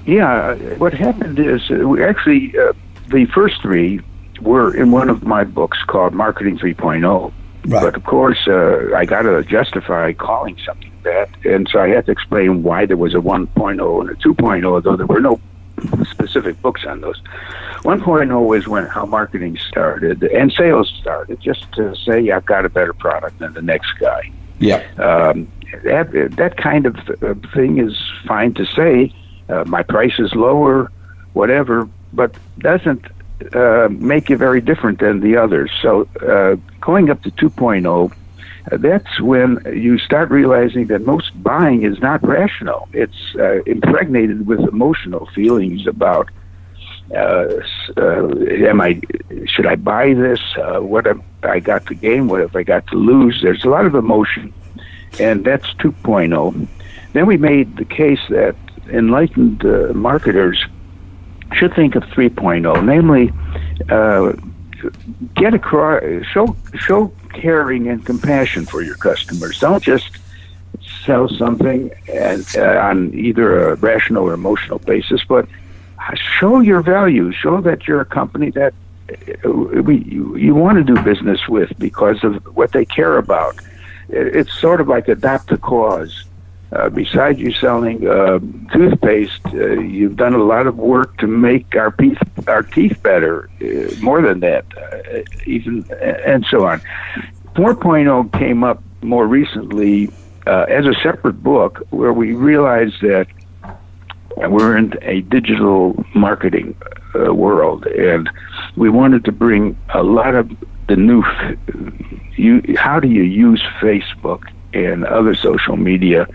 [0.06, 2.72] yeah, what happened is uh, we actually, uh,
[3.08, 4.00] the first three
[4.40, 7.32] were in one of my books called Marketing 3.0.
[7.66, 7.82] Right.
[7.82, 12.06] But of course, uh, I got to justify calling something that, and so I had
[12.06, 15.40] to explain why there was a 1.0 and a 2.0, though there were no
[16.10, 17.20] specific books on those.
[17.82, 22.68] 1.0 is when how marketing started and sales started, just to say I've got a
[22.68, 24.30] better product than the next guy.
[24.58, 24.84] Yeah.
[24.98, 25.50] Um,
[25.84, 26.96] that that kind of
[27.54, 27.96] thing is
[28.26, 29.12] fine to say.
[29.48, 30.90] Uh, my price is lower,
[31.32, 33.04] whatever, but doesn't
[33.52, 35.70] uh, make you very different than the others.
[35.80, 41.84] So uh, going up to 2.0, uh, that's when you start realizing that most buying
[41.84, 42.88] is not rational.
[42.92, 46.30] It's uh, impregnated with emotional feelings about.
[47.16, 47.46] Uh,
[47.96, 49.00] am I?
[49.46, 50.40] Should I buy this?
[50.80, 52.28] what have I got to gain?
[52.28, 53.40] What have I got to lose?
[53.40, 54.52] There's a lot of emotion,
[55.18, 56.68] and that's 2.0.
[57.14, 58.56] Then we made the case that
[58.90, 60.62] enlightened marketers
[61.52, 63.32] should think of 3.0, namely,
[63.88, 64.32] uh,
[65.34, 69.58] get across, show show caring and compassion for your customers.
[69.58, 70.18] Don't just
[71.04, 75.48] sell something and, uh, on either a rational or emotional basis, but
[76.14, 77.32] show your value.
[77.32, 78.74] Show that you're a company that
[79.44, 83.56] uh, we, you, you want to do business with because of what they care about.
[84.08, 86.24] It's sort of like adopt a cause.
[86.70, 88.38] Uh, besides you selling uh,
[88.72, 93.48] toothpaste, uh, you've done a lot of work to make our teeth our teeth better.
[93.62, 96.80] Uh, more than that, uh, even and so on.
[97.54, 100.10] 4.0 came up more recently
[100.46, 103.26] uh, as a separate book, where we realized that
[104.36, 106.76] we're in a digital marketing
[107.14, 108.28] world, and
[108.76, 110.50] we wanted to bring a lot of
[110.86, 111.24] the new.
[112.36, 114.44] You, how do you use Facebook?
[114.72, 116.26] And other social media,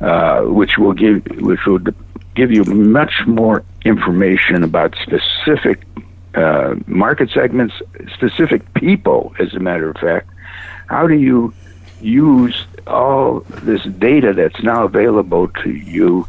[0.00, 1.80] uh, which will give which will
[2.34, 5.84] give you much more information about specific
[6.34, 7.74] uh, market segments,
[8.14, 9.34] specific people.
[9.38, 10.30] As a matter of fact,
[10.86, 11.52] how do you
[12.00, 16.26] use all this data that's now available to you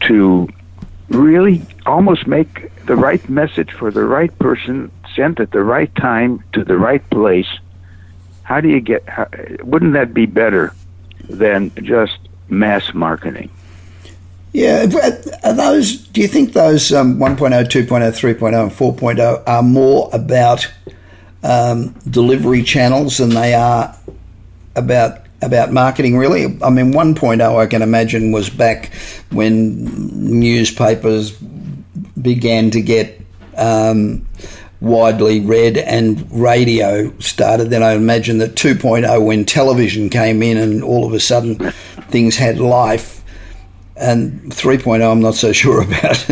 [0.00, 0.48] to
[1.08, 6.42] really almost make the right message for the right person sent at the right time
[6.52, 7.48] to the right place
[8.44, 9.26] how do you get how,
[9.62, 10.72] wouldn't that be better
[11.28, 13.50] than just mass marketing.
[14.52, 15.96] Yeah, those.
[15.96, 20.68] Do you think those um, 1.0, 2.0, 3.0, and 4.0 are more about
[21.44, 23.96] um, delivery channels than they are
[24.74, 26.16] about about marketing?
[26.16, 28.92] Really, I mean, 1.0 I can imagine was back
[29.30, 29.84] when
[30.40, 31.30] newspapers
[32.20, 33.20] began to get
[33.56, 34.26] um,
[34.80, 37.70] widely read and radio started.
[37.70, 41.56] Then I imagine that 2.0 when television came in and all of a sudden
[42.08, 43.22] things had life.
[43.96, 46.24] And 3.0 I'm not so sure about.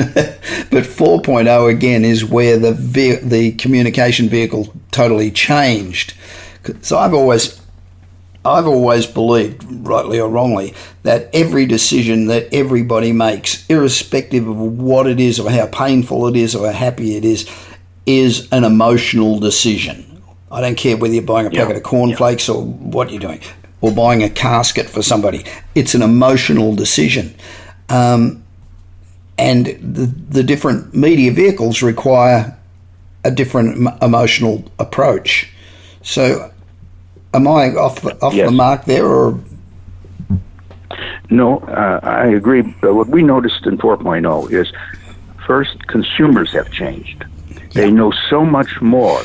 [0.70, 6.14] but 4.0 again is where the ve- the communication vehicle totally changed.
[6.80, 7.61] So I've always
[8.44, 15.06] I've always believed, rightly or wrongly, that every decision that everybody makes, irrespective of what
[15.06, 17.46] it is or how painful it is or how happy it is,
[18.09, 20.23] is an emotional decision.
[20.51, 23.42] I don't care whether you're buying a packet of cornflakes or what you're doing,
[23.83, 25.44] or buying a casket for somebody.
[25.75, 27.35] It's an emotional decision.
[27.90, 28.42] Um,
[29.37, 32.57] and the, the different media vehicles require
[33.25, 35.53] a different emotional approach.
[36.01, 36.51] So,
[37.35, 38.49] am I off the, off yes.
[38.49, 39.38] the mark there, or
[41.29, 41.59] no?
[41.59, 42.62] Uh, I agree.
[42.62, 44.73] But what we noticed in 4.0 is
[45.47, 47.27] first consumers have changed.
[47.73, 49.23] They know so much more,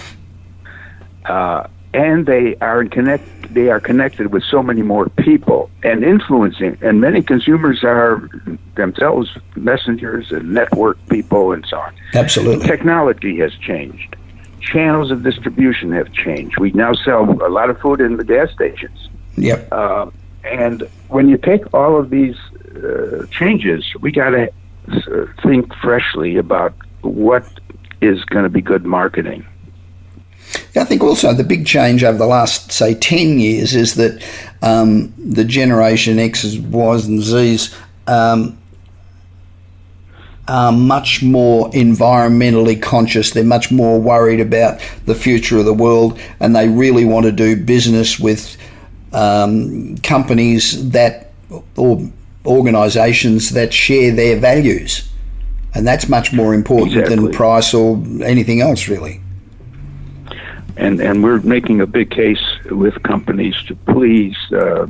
[1.26, 3.54] uh, and they are connect.
[3.54, 6.78] They are connected with so many more people and influencing.
[6.82, 8.30] And many consumers are
[8.76, 11.94] themselves messengers and network people and so on.
[12.14, 14.16] Absolutely, technology has changed.
[14.62, 16.58] Channels of distribution have changed.
[16.58, 19.10] We now sell a lot of food in the gas stations.
[19.36, 19.68] Yep.
[19.72, 20.10] Uh,
[20.44, 22.36] and when you take all of these
[22.76, 24.52] uh, changes, we got to
[24.92, 27.46] uh, think freshly about what
[28.04, 29.46] is going to be good marketing.
[30.76, 34.24] I think also the big change over the last, say, 10 years is that
[34.62, 37.76] um, the generation X's, Y's, and Z's
[38.08, 38.58] um,
[40.48, 43.32] are much more environmentally conscious.
[43.32, 47.32] They're much more worried about the future of the world, and they really want to
[47.32, 48.58] do business with
[49.14, 51.32] um, companies that
[51.78, 52.02] or
[52.46, 55.08] organisations that share their values
[55.76, 57.16] and that's much more important exactly.
[57.16, 59.20] than price or anything else, really.
[60.76, 64.88] And and we're making a big case with companies to please uh,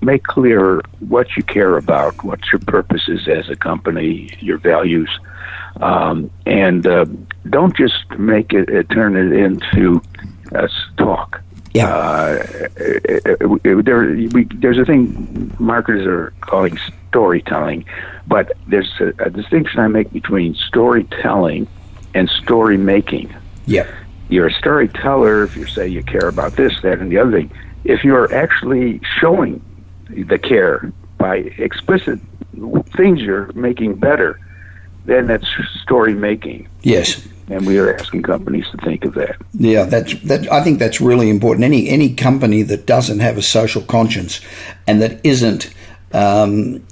[0.00, 5.08] make clear what you care about, what your purpose is as a company, your values,
[5.80, 7.06] um, and uh,
[7.48, 10.02] don't just make it, it, turn it into
[10.52, 10.66] uh,
[10.96, 11.40] talk.
[11.74, 11.86] Yeah.
[11.86, 12.68] Uh,
[13.82, 16.76] there, we, there's a thing marketers are calling
[17.10, 17.84] storytelling,
[18.26, 21.66] but there's a, a distinction I make between storytelling
[22.14, 23.34] and story making.
[23.66, 23.86] Yeah.
[24.28, 27.50] You're a storyteller if you say you care about this, that, and the other thing.
[27.84, 29.62] If you're actually showing
[30.08, 32.20] the care by explicit
[32.96, 34.38] things you're making better,
[35.04, 35.46] then that's
[35.82, 36.68] story making.
[36.82, 39.36] Yes and we are asking companies to think of that.
[39.54, 40.50] Yeah, that's that.
[40.52, 41.64] I think that's really important.
[41.64, 44.40] Any any company that doesn't have a social conscience
[44.86, 45.74] and that isn't
[46.12, 46.86] um,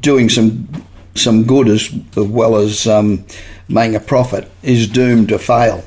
[0.00, 0.68] doing some
[1.14, 3.24] some good as, as well as um,
[3.68, 5.84] making a profit is doomed to fail.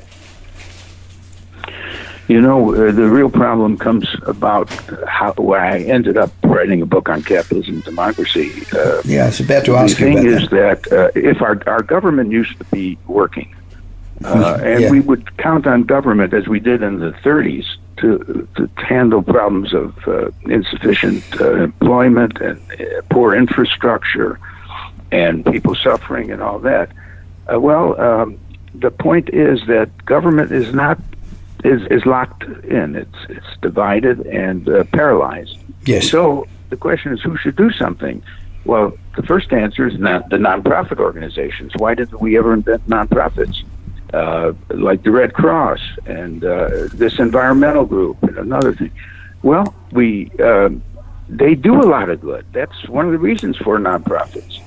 [2.28, 4.70] You know, uh, the real problem comes about
[5.06, 8.52] how I ended up writing a book on capitalism and democracy.
[8.72, 10.06] Uh, yeah, it's about to ask you.
[10.06, 13.54] The thing is that uh, if our, our government used to be working,
[14.24, 14.90] uh, and yeah.
[14.90, 17.66] we would count on government as we did in the 30s
[18.02, 24.38] to, to handle problems of uh, insufficient uh, employment and uh, poor infrastructure
[25.10, 26.90] and people suffering and all that.
[27.52, 28.38] Uh, well, um,
[28.74, 30.98] the point is that government is not
[31.64, 32.96] is is locked in.
[32.96, 35.56] It's it's divided and uh, paralyzed.
[35.86, 36.10] Yes.
[36.10, 38.22] So the question is, who should do something?
[38.64, 41.72] Well, the first answer is not the nonprofit organizations.
[41.76, 43.62] Why didn't we ever invent nonprofits?
[44.12, 48.90] Uh, like the Red Cross and uh, this environmental group and another thing.
[49.42, 50.68] Well, we uh,
[51.30, 52.44] they do a lot of good.
[52.52, 54.60] That's one of the reasons for nonprofits.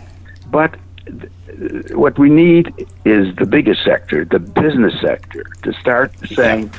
[0.49, 6.71] But th- what we need is the biggest sector, the business sector, to start saying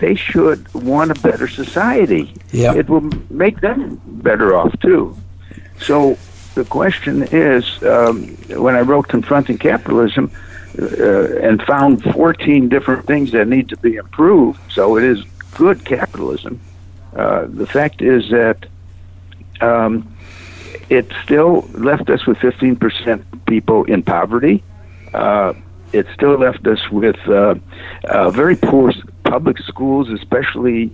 [0.00, 2.34] they should want a better society.
[2.52, 2.74] Yeah.
[2.74, 5.14] It will make them better off too.
[5.78, 6.16] So
[6.54, 10.30] the question is, um, when I wrote Confronting Capitalism,
[10.78, 14.58] uh, and found 14 different things that need to be improved.
[14.70, 15.22] So it is
[15.54, 16.60] good capitalism.
[17.14, 18.64] Uh, the fact is that
[19.60, 20.16] um,
[20.88, 24.64] it still left us with 15% people in poverty.
[25.12, 25.52] Uh,
[25.92, 27.54] it still left us with uh,
[28.04, 28.94] uh, very poor
[29.24, 30.90] public schools, especially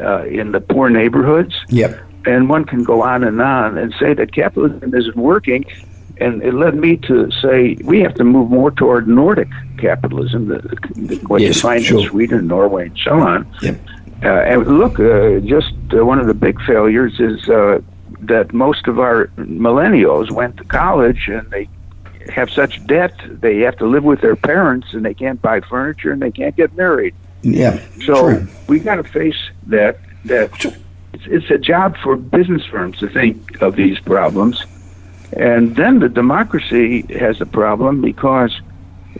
[0.00, 1.54] uh, in the poor neighborhoods.
[1.68, 2.00] Yep.
[2.26, 5.64] And one can go on and on and say that capitalism isn't working
[6.20, 9.48] and it led me to say we have to move more toward Nordic
[9.78, 10.58] capitalism, the,
[10.94, 12.00] the, what yes, you find sure.
[12.00, 13.50] in Sweden, Norway, and so on.
[13.62, 13.80] Yep.
[14.22, 17.80] Uh, and look, uh, just uh, one of the big failures is uh,
[18.20, 21.68] that most of our millennials went to college and they
[22.28, 26.12] have such debt they have to live with their parents and they can't buy furniture
[26.12, 27.14] and they can't get married.
[27.40, 27.82] Yeah.
[28.04, 28.48] So true.
[28.68, 29.98] we got to face that.
[30.26, 30.50] That
[31.12, 34.64] it's, it's a job for business firms to think of these problems
[35.32, 38.60] and then the democracy has a problem because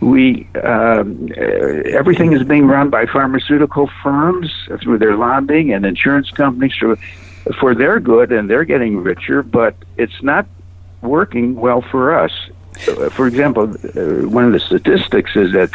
[0.01, 6.73] we um, everything is being run by pharmaceutical firms through their lobbying and insurance companies
[6.73, 6.97] for,
[7.59, 9.43] for their good, and they're getting richer.
[9.43, 10.47] But it's not
[11.01, 12.31] working well for us.
[13.11, 15.69] For example, uh, one of the statistics is that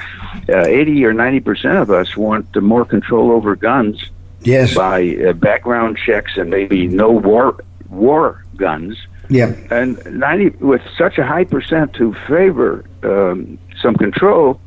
[0.48, 4.10] uh, 80 or 90 percent of us want more control over guns
[4.42, 4.74] yes.
[4.74, 8.96] by uh, background checks and maybe no war war guns.
[9.28, 9.54] Yeah.
[9.70, 14.60] And 90, with such a high percent to favor um, some control,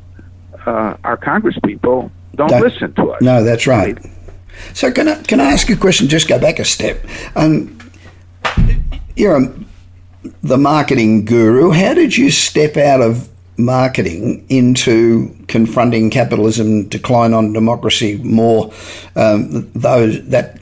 [0.66, 3.22] uh, our Congress people don't, don't, listen to us.
[3.22, 3.98] No, that's right.
[4.02, 4.12] right.
[4.74, 6.08] So can I can I ask you a question?
[6.08, 7.04] Just go back a step.
[7.34, 7.78] Um,
[9.16, 9.54] you're a,
[10.42, 11.70] the marketing guru.
[11.70, 18.72] How did you step out of marketing into confronting capitalism, decline on democracy more?
[19.16, 20.60] Um, those that.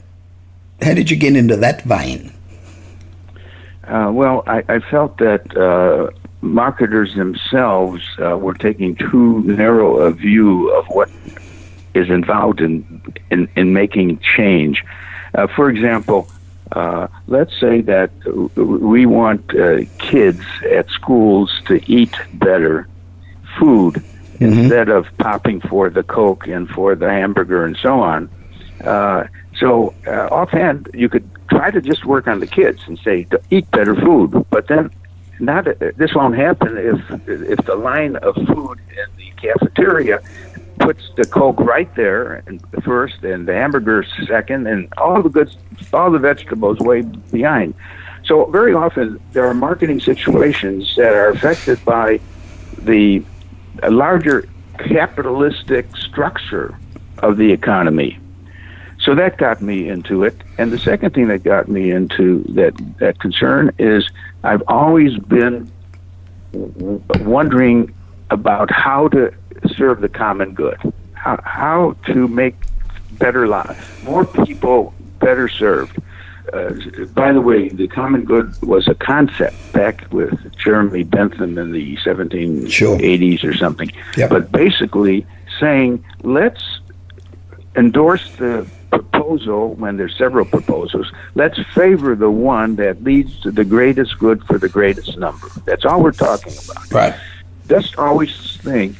[0.81, 2.31] How did you get into that vein?
[3.85, 6.09] Uh, well, I, I, felt that uh,
[6.41, 11.09] marketers themselves uh, were taking too narrow a view of what
[11.93, 14.85] is involved in in, in making change.
[15.33, 16.29] Uh, for example,
[16.71, 18.11] uh, let's say that
[18.55, 22.87] we want uh, kids at schools to eat better
[23.57, 24.03] food
[24.39, 24.59] mm-hmm.
[24.59, 28.29] instead of popping for the Coke and for the hamburger and so on.
[28.83, 29.25] Uh,
[29.57, 33.69] so uh, offhand, you could try to just work on the kids and say eat
[33.71, 34.45] better food.
[34.49, 34.91] But then,
[35.39, 40.21] not uh, this won't happen if if the line of food in the cafeteria
[40.79, 45.57] puts the coke right there and first, and the hamburger second, and all the goods,
[45.91, 47.73] all the vegetables way behind.
[48.23, 52.19] So very often there are marketing situations that are affected by
[52.77, 53.23] the
[53.87, 56.77] larger capitalistic structure
[57.19, 58.17] of the economy.
[59.01, 60.35] So that got me into it.
[60.57, 64.07] And the second thing that got me into that, that concern is
[64.43, 65.71] I've always been
[66.53, 67.93] wondering
[68.29, 69.33] about how to
[69.75, 70.77] serve the common good,
[71.13, 72.55] how, how to make
[73.13, 75.97] better lives, more people better served.
[76.53, 81.71] Uh, by the way, the common good was a concept back with Jeremy Bentham in
[81.71, 83.49] the 1780s sure.
[83.49, 83.91] or something.
[84.17, 84.29] Yep.
[84.29, 85.25] But basically
[85.59, 86.79] saying, let's
[87.75, 91.11] endorse the proposal when there's several proposals.
[91.35, 95.47] Let's favor the one that leads to the greatest good for the greatest number.
[95.65, 96.91] That's all we're talking about.
[96.91, 97.15] Right.
[97.67, 98.95] Just always think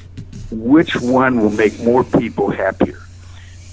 [0.52, 3.00] which one will make more people happier.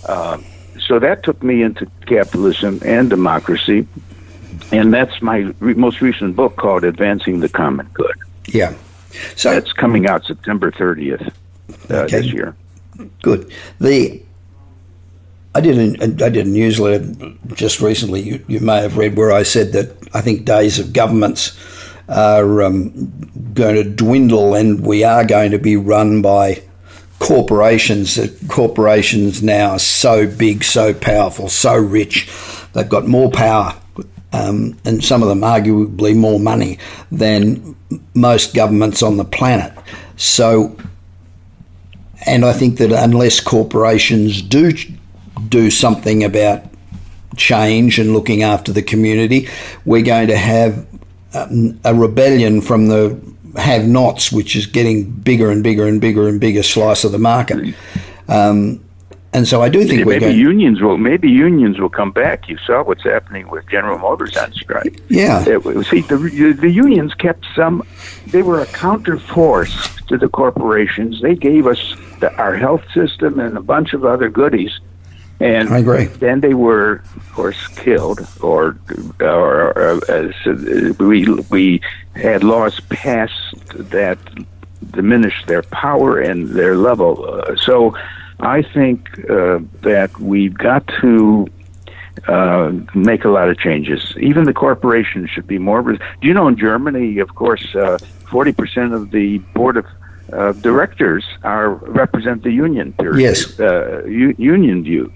[0.07, 0.39] Uh,
[0.87, 3.87] so that took me into capitalism and democracy,
[4.73, 8.17] and that's my re- most recent book called "Advancing the Common Good."
[8.47, 8.75] Yeah,
[9.35, 11.23] so that's coming out September thirtieth
[11.91, 12.21] uh, okay.
[12.21, 12.55] this year.
[13.23, 13.53] Good.
[13.81, 14.23] The
[15.57, 18.21] I did a, I did a newsletter just recently.
[18.21, 21.59] You, you may have read where I said that I think days of governments
[22.09, 22.93] are um,
[23.55, 26.63] going to dwindle, and we are going to be run by
[27.19, 28.19] corporations.
[28.49, 32.29] Corporations now are so big, so powerful, so rich.
[32.73, 33.75] They've got more power,
[34.33, 36.79] um, and some of them arguably more money
[37.11, 37.77] than
[38.15, 39.73] most governments on the planet.
[40.17, 40.77] So,
[42.27, 44.73] and I think that unless corporations do
[45.49, 46.65] do something about
[47.37, 49.49] change and looking after the community,
[49.85, 50.87] we're going to have
[51.35, 53.21] um, a rebellion from the
[53.57, 57.19] have nots, which is getting bigger and bigger and bigger and bigger slice of the
[57.19, 57.75] market.
[58.29, 58.83] Um,
[59.33, 62.49] and so I do think yeah, maybe going, unions will maybe unions will come back.
[62.49, 65.03] You saw what's happening with General Motors on strike.
[65.11, 65.45] Yeah.
[65.47, 67.87] It, see, the the unions kept some.
[68.29, 69.75] They were a counter force
[70.07, 71.21] to the corporations.
[71.21, 74.79] They gave us the, our health system and a bunch of other goodies.
[75.39, 76.07] And I agree.
[76.07, 78.79] Then they were, of course, killed, or,
[79.21, 80.33] or, or uh,
[80.99, 81.83] we we
[82.17, 84.19] had laws passed that
[84.91, 87.25] diminished their power and their level.
[87.25, 87.97] Uh, so,
[88.41, 91.49] I think uh, that we've got to
[92.29, 94.15] uh, make a lot of changes.
[94.19, 95.83] Even the corporations should be more.
[95.83, 97.99] Do you know in Germany, of course, uh,
[98.31, 99.87] forty percent of the board of
[100.33, 102.93] uh, directors are represent the union.
[102.95, 103.21] Period.
[103.21, 105.13] Yes, uh, u- union view.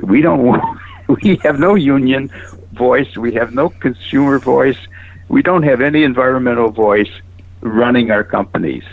[0.00, 0.60] We don't.
[1.22, 2.30] We have no union
[2.72, 3.14] voice.
[3.14, 4.78] We have no consumer voice.
[5.28, 7.10] We don't have any environmental voice
[7.60, 8.84] running our companies.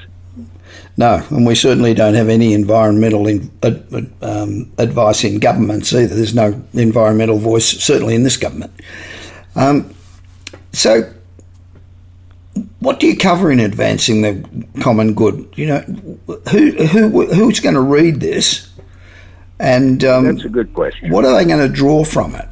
[0.98, 3.52] No, and we certainly don't have any environmental in,
[4.22, 6.16] um, advice in governments either.
[6.16, 8.74] There's no environmental voice, certainly in this government.
[9.56, 9.94] Um,
[10.74, 11.12] so,
[12.80, 15.54] what do you cover in advancing the common good?
[15.56, 15.80] You know,
[16.52, 18.70] who who who's going to read this?
[19.60, 21.12] And um, that's a good question.
[21.12, 22.48] What are they going to draw from it?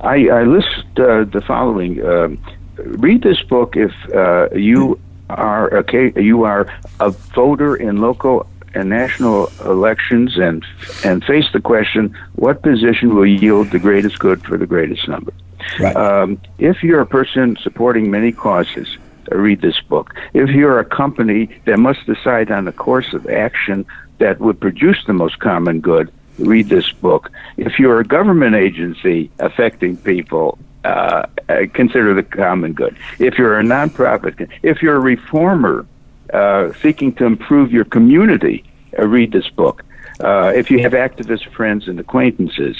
[0.00, 2.02] I, I list uh, the following.
[2.04, 2.30] Uh,
[2.76, 4.98] read this book if uh, you
[5.28, 6.12] are okay.
[6.20, 6.66] You are
[6.98, 10.64] a voter in local and national elections, and
[11.04, 15.32] and face the question: What position will yield the greatest good for the greatest number?
[15.78, 15.96] Right.
[15.96, 18.96] Um, if you're a person supporting many causes,
[19.30, 20.14] uh, read this book.
[20.32, 23.84] If you're a company that must decide on a course of action
[24.18, 26.10] that would produce the most common good,
[26.40, 27.30] read this book.
[27.56, 32.96] If you're a government agency affecting people, uh, uh, consider the common good.
[33.18, 35.86] If you're a nonprofit, if you're a reformer
[36.32, 38.64] uh, seeking to improve your community,
[38.98, 39.84] uh, read this book.
[40.20, 42.76] Uh, if you have activist friends and acquaintances,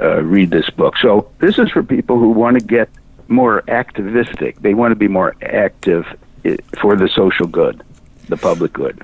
[0.00, 0.96] uh, read this book.
[0.98, 2.88] So this is for people who want to get
[3.28, 4.60] more activistic.
[4.60, 6.06] They want to be more active
[6.80, 7.82] for the social good,
[8.28, 9.02] the public good.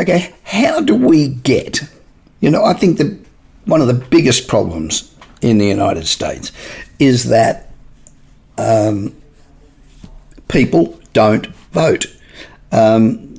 [0.00, 1.80] Okay, how do we get?
[2.40, 3.18] You know, I think that
[3.68, 6.50] one of the biggest problems in the United States
[6.98, 7.70] is that
[8.56, 9.14] um,
[10.48, 12.06] people don't vote.
[12.72, 13.34] Um,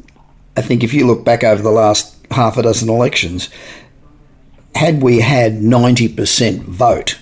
[0.56, 3.50] I think if you look back over the last half a dozen elections,
[4.76, 7.18] had we had 90% vote,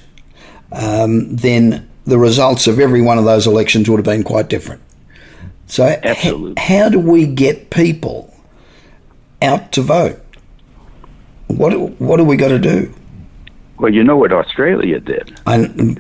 [0.72, 4.82] um, then the results of every one of those elections would have been quite different.
[5.66, 8.34] So, h- how do we get people
[9.42, 10.20] out to vote.
[11.48, 12.94] What what do we got to do?
[13.78, 15.40] Well, you know what Australia did.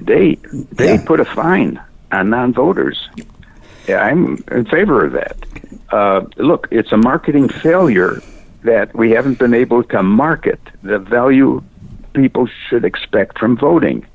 [0.06, 0.36] they
[0.72, 1.06] they yeah.
[1.06, 1.82] put a fine
[2.12, 3.10] on non-voters.
[3.88, 5.38] Yeah, I'm in favor of that.
[5.90, 8.22] Uh, look, it's a marketing failure
[8.64, 11.64] that we haven't been able to market the value
[12.14, 14.06] people should expect from voting.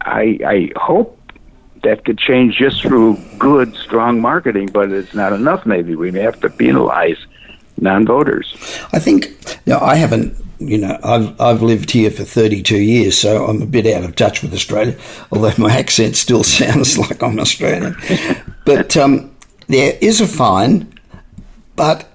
[0.00, 1.18] I, I hope
[1.82, 5.66] that could change just through good, strong marketing, but it's not enough.
[5.66, 7.18] Maybe we may have to penalize
[7.82, 8.56] non-voters.
[8.92, 9.32] I think
[9.66, 10.36] know, I haven't.
[10.58, 14.14] You know, I've I've lived here for 32 years, so I'm a bit out of
[14.14, 14.96] touch with Australia.
[15.32, 17.96] Although my accent still sounds like I'm Australian,
[18.64, 19.34] but um,
[19.66, 20.92] there is a fine,
[21.74, 22.08] but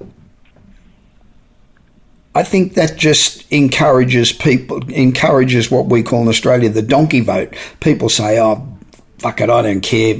[2.35, 7.55] I think that just encourages people, encourages what we call in Australia the donkey vote.
[7.79, 8.77] People say, oh,
[9.17, 10.17] fuck it, I don't care.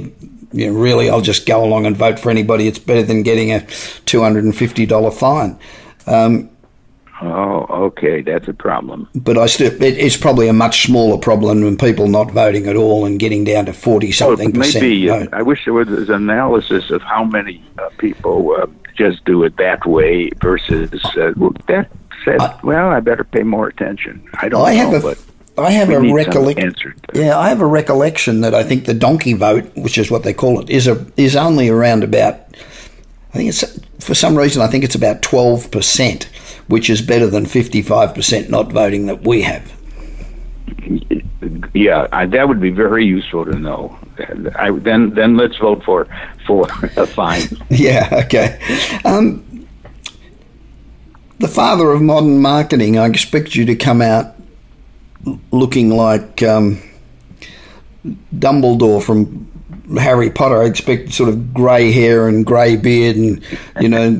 [0.52, 2.66] You know, really, I'll just go along and vote for anybody.
[2.66, 5.58] It's better than getting a $250 fine.
[6.06, 6.50] Um,
[7.20, 9.08] Oh, okay, that's a problem.
[9.14, 12.76] But I still, it, it's probably a much smaller problem than people not voting at
[12.76, 14.84] all and getting down to forty something well, percent.
[14.84, 19.24] Maybe uh, I wish there was an analysis of how many uh, people uh, just
[19.24, 21.32] do it that way versus uh,
[21.66, 21.90] that
[22.24, 22.40] said.
[22.40, 24.24] I, well, I better pay more attention.
[24.34, 25.24] I don't I know, have a, but
[25.58, 26.74] I have a recollection.
[27.14, 30.32] Yeah, I have a recollection that I think the donkey vote, which is what they
[30.32, 32.36] call it, is a is only around about.
[33.34, 36.28] I think it's for some reason I think it's about twelve percent
[36.68, 39.74] which is better than 55% not voting that we have.
[41.74, 43.98] Yeah, I, that would be very useful to know.
[44.54, 46.06] I, then, then let's vote for
[46.46, 47.42] for a fine.
[47.70, 48.22] yeah.
[48.24, 48.58] Okay.
[49.04, 49.66] Um,
[51.38, 52.98] the father of modern marketing.
[52.98, 54.34] I expect you to come out
[55.50, 56.80] looking like um,
[58.34, 59.50] Dumbledore from
[59.98, 60.62] Harry Potter.
[60.62, 63.42] I expect sort of grey hair and grey beard, and
[63.80, 64.10] you know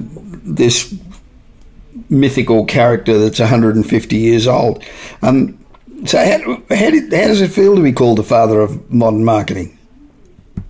[0.45, 0.95] this
[2.11, 4.83] mythical character that's 150 years old.
[5.23, 5.59] Um,
[6.07, 9.25] so, how, how, did, how, does it feel to be called the father of modern
[9.25, 9.77] marketing?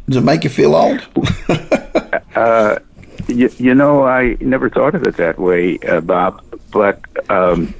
[0.08, 1.06] Does it make you feel old?
[2.34, 2.78] uh,
[3.26, 6.42] you, you, know, I never thought of it that way, uh, Bob.
[6.70, 7.00] But
[7.30, 7.74] um,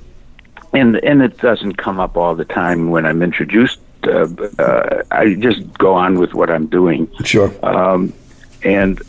[0.72, 3.78] and and it doesn't come up all the time when I'm introduced.
[4.04, 7.10] Uh, uh I just go on with what I'm doing.
[7.24, 7.52] Sure.
[7.64, 8.12] Um,
[8.62, 9.00] and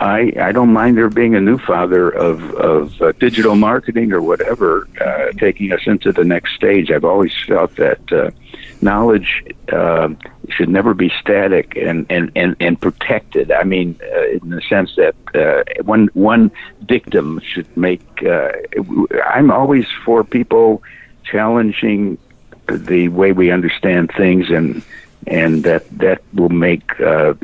[0.00, 4.22] I, I don't mind there being a new father of, of uh, digital marketing or
[4.22, 6.90] whatever, uh, taking us into the next stage.
[6.90, 8.30] I've always felt that uh,
[8.82, 10.08] knowledge uh,
[10.48, 13.52] should never be static and, and, and, and protected.
[13.52, 16.50] I mean, uh, in the sense that uh, one, one
[16.86, 18.02] dictum should make.
[18.24, 18.50] Uh,
[19.26, 20.82] I'm always for people
[21.24, 22.18] challenging
[22.66, 24.82] the way we understand things and
[25.26, 27.34] and that that will make uh,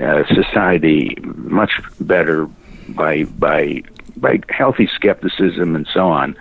[0.00, 2.48] uh, society much better
[2.88, 3.82] by by
[4.16, 6.36] by healthy skepticism and so on.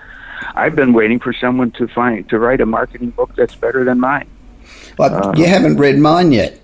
[0.56, 4.00] I've been waiting for someone to find to write a marketing book that's better than
[4.00, 4.28] mine.
[4.98, 6.60] But uh, you haven't read mine yet.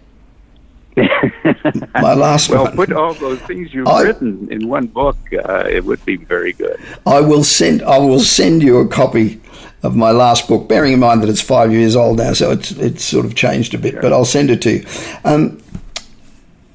[0.98, 2.56] My last book.
[2.56, 2.76] well, one.
[2.76, 5.18] put all those things you've I, written in one book.
[5.34, 6.80] Uh, it would be very good.
[7.06, 7.82] I will send.
[7.84, 9.40] I will send you a copy
[9.84, 12.72] of my last book, bearing in mind that it's five years old now, so it's
[12.72, 13.94] it's sort of changed a bit.
[13.94, 14.02] Sure.
[14.02, 14.86] But I'll send it to you.
[15.24, 15.62] Um,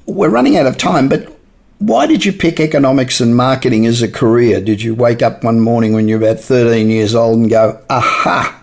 [0.05, 1.37] we're running out of time, but
[1.79, 4.59] why did you pick economics and marketing as a career?
[4.61, 7.79] Did you wake up one morning when you were about 13 years old and go,
[7.89, 8.56] aha?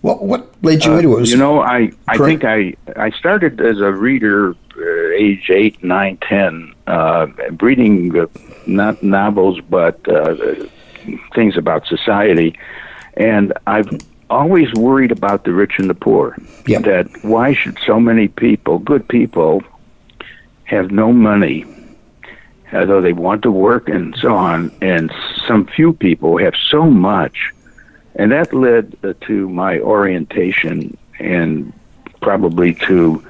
[0.00, 1.28] What, what led you uh, into it?
[1.28, 6.18] You know, I, I think I, I started as a reader uh, age 8, nine,
[6.18, 7.26] ten, uh,
[7.60, 8.26] reading uh,
[8.66, 10.36] not novels, but uh,
[11.34, 12.56] things about society.
[13.14, 13.88] And I've
[14.30, 16.36] always worried about the rich and the poor.
[16.66, 16.82] Yep.
[16.82, 19.62] That why should so many people, good people,
[20.64, 21.64] have no money,
[22.72, 25.12] although they want to work and so on, and
[25.46, 27.52] some few people have so much.
[28.18, 31.72] And that led uh, to my orientation and
[32.20, 33.24] probably to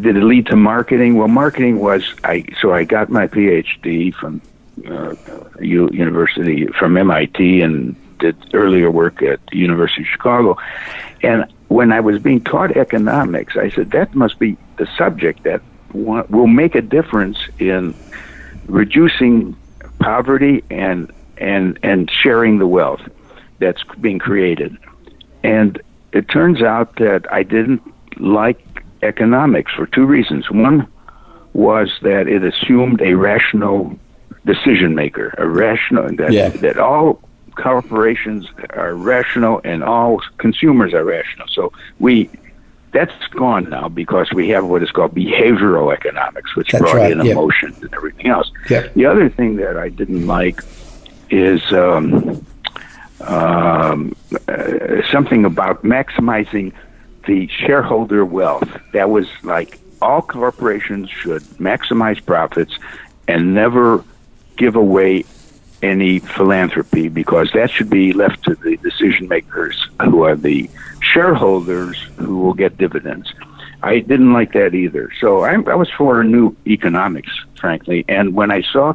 [0.00, 1.16] did it lead to marketing?
[1.16, 4.40] Well, marketing was I so I got my PhD from
[4.88, 5.16] uh,
[5.60, 10.56] U, University from MIT and did earlier work at the University of Chicago.
[11.22, 15.62] And when I was being taught economics, I said that must be the subject that
[15.92, 17.94] will make a difference in
[18.66, 19.56] reducing
[19.98, 23.02] poverty and and and sharing the wealth
[23.58, 24.76] that's being created.
[25.42, 25.80] And
[26.12, 27.82] it turns out that I didn't
[28.18, 28.60] like
[29.02, 30.50] economics for two reasons.
[30.50, 30.86] One
[31.52, 33.98] was that it assumed a rational
[34.44, 36.48] decision maker, a rational that yeah.
[36.48, 37.20] that all
[37.56, 41.46] corporations are rational and all consumers are rational.
[41.48, 42.30] So we
[42.92, 47.12] that's gone now because we have what is called behavioral economics, which that's brought right.
[47.12, 47.32] in yep.
[47.32, 48.50] emotions and everything else.
[48.70, 48.94] Yep.
[48.94, 50.60] The other thing that I didn't like
[51.30, 52.44] is um,
[53.20, 54.14] um,
[54.48, 56.72] uh, something about maximizing
[57.26, 58.68] the shareholder wealth.
[58.92, 62.76] That was like all corporations should maximize profits
[63.26, 64.04] and never
[64.56, 65.24] give away
[65.82, 70.68] any philanthropy because that should be left to the decision makers who are the
[71.00, 73.32] shareholders who will get dividends.
[73.82, 75.12] I didn't like that either.
[75.20, 78.04] So I, I was for new economics, frankly.
[78.08, 78.94] And when I saw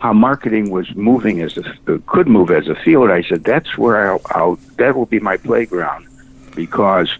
[0.00, 4.12] how marketing was moving as a could move as a field, I said that's where
[4.12, 6.06] I'll, I'll that will be my playground
[6.54, 7.10] because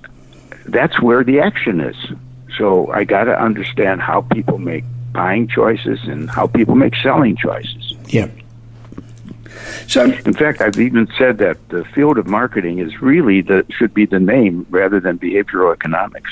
[0.67, 1.97] that's where the action is.
[2.57, 7.37] So I got to understand how people make buying choices and how people make selling
[7.37, 7.95] choices.
[8.07, 8.29] Yeah.
[9.87, 13.95] So, in fact, I've even said that the field of marketing is really the should
[13.95, 16.31] be the name rather than behavioral economics.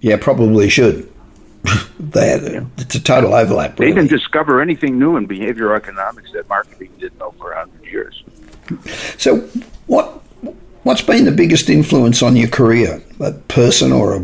[0.00, 1.10] Yeah, probably should.
[2.00, 2.64] that yeah.
[2.78, 3.78] it's a total overlap.
[3.78, 3.92] Really.
[3.92, 8.22] They didn't discover anything new in behavioral economics that marketing didn't know for hundred years.
[9.18, 9.38] So,
[9.86, 10.20] what
[10.82, 13.02] what's been the biggest influence on your career?
[13.20, 14.18] A person or a,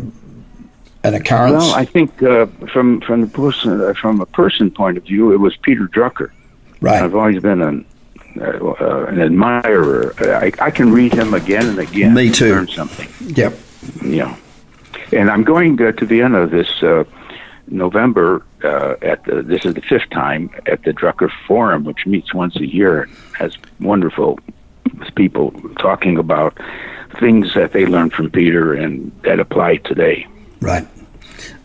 [1.05, 1.65] an occurrence?
[1.65, 5.33] Well, I think uh, from from the person uh, from a person point of view,
[5.33, 6.31] it was Peter Drucker.
[6.81, 7.03] Right.
[7.03, 7.85] I've always been an
[8.41, 10.15] uh, an admirer.
[10.19, 12.15] I, I can read him again and again.
[12.15, 12.53] Me too.
[12.53, 13.09] Learn something.
[13.35, 13.55] Yep.
[14.05, 14.37] Yeah.
[15.13, 17.05] And I'm going uh, to Vienna this uh,
[17.67, 18.45] November.
[18.65, 22.57] Uh, at the, this is the fifth time at the Drucker Forum, which meets once
[22.57, 23.09] a year.
[23.37, 24.39] Has wonderful
[25.15, 26.57] people talking about
[27.19, 30.27] things that they learned from Peter and that apply today.
[30.61, 30.87] Right.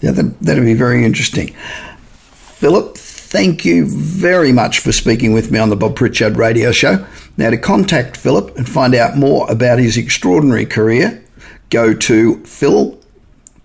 [0.01, 1.49] Yeah, that, that'd be very interesting.
[1.49, 7.05] Philip, thank you very much for speaking with me on the Bob Pritchard radio show.
[7.37, 11.23] Now, to contact Philip and find out more about his extraordinary career,
[11.69, 12.99] go to Phil,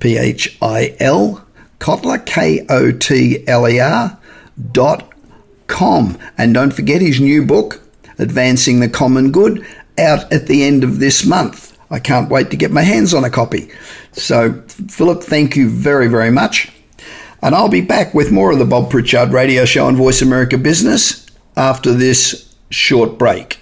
[0.00, 1.42] P H I L,
[1.82, 4.16] Kotler, K O T L E R,
[4.70, 5.12] dot
[5.66, 6.16] com.
[6.38, 7.82] And don't forget his new book,
[8.20, 9.66] Advancing the Common Good,
[9.98, 11.76] out at the end of this month.
[11.90, 13.68] I can't wait to get my hands on a copy.
[14.12, 16.70] So, Philip, thank you very, very much.
[17.42, 20.56] And I'll be back with more of the Bob Pritchard Radio Show on Voice America
[20.56, 21.26] Business
[21.56, 23.61] after this short break.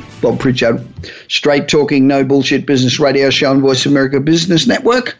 [0.21, 0.87] Bob Pritchard
[1.27, 5.17] Straight Talking No Bullshit Business Radio Show on Voice America Business Network.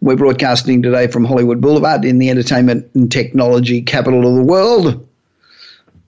[0.00, 5.08] We're broadcasting today from Hollywood Boulevard in the entertainment and technology capital of the world,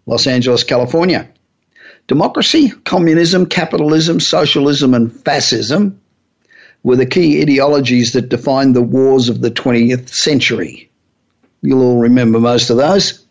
[0.06, 1.28] Los Angeles, California.
[2.08, 6.00] Democracy, communism, capitalism, socialism, and fascism
[6.82, 10.90] were the key ideologies that defined the wars of the 20th century.
[11.62, 13.25] You'll all remember most of those.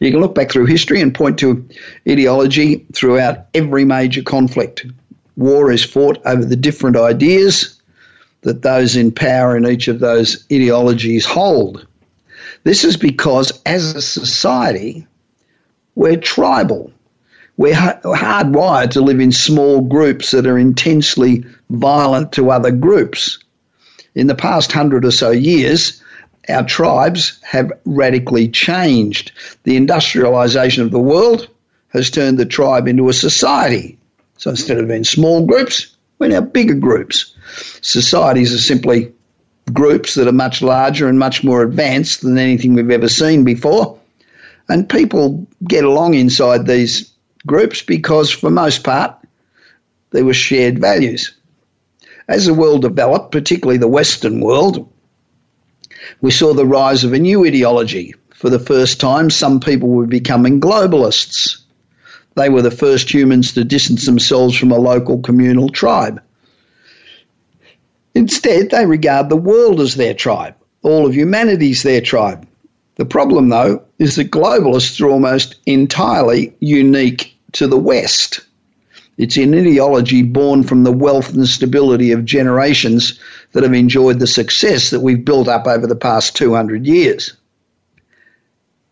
[0.00, 1.68] You can look back through history and point to
[2.08, 4.86] ideology throughout every major conflict.
[5.36, 7.80] War is fought over the different ideas
[8.42, 11.86] that those in power in each of those ideologies hold.
[12.62, 15.06] This is because, as a society,
[15.94, 16.92] we're tribal.
[17.56, 23.38] We're hardwired to live in small groups that are intensely violent to other groups.
[24.14, 26.02] In the past hundred or so years,
[26.48, 29.32] our tribes have radically changed.
[29.62, 31.48] The industrialization of the world
[31.88, 33.98] has turned the tribe into a society.
[34.36, 37.34] So instead of being small groups, we're now bigger groups.
[37.80, 39.12] Societies are simply
[39.72, 43.98] groups that are much larger and much more advanced than anything we've ever seen before.
[44.68, 47.12] And people get along inside these
[47.46, 49.18] groups because, for most part,
[50.10, 51.34] there were shared values.
[52.26, 54.90] As the world developed, particularly the Western world,
[56.20, 58.14] we saw the rise of a new ideology.
[58.34, 61.62] For the first time, some people were becoming globalists.
[62.34, 66.20] They were the first humans to distance themselves from a local communal tribe.
[68.14, 72.46] Instead, they regard the world as their tribe, all of humanity as their tribe.
[72.96, 78.40] The problem, though, is that globalists are almost entirely unique to the West.
[79.16, 83.18] It's an ideology born from the wealth and stability of generations
[83.54, 87.32] that have enjoyed the success that we've built up over the past 200 years.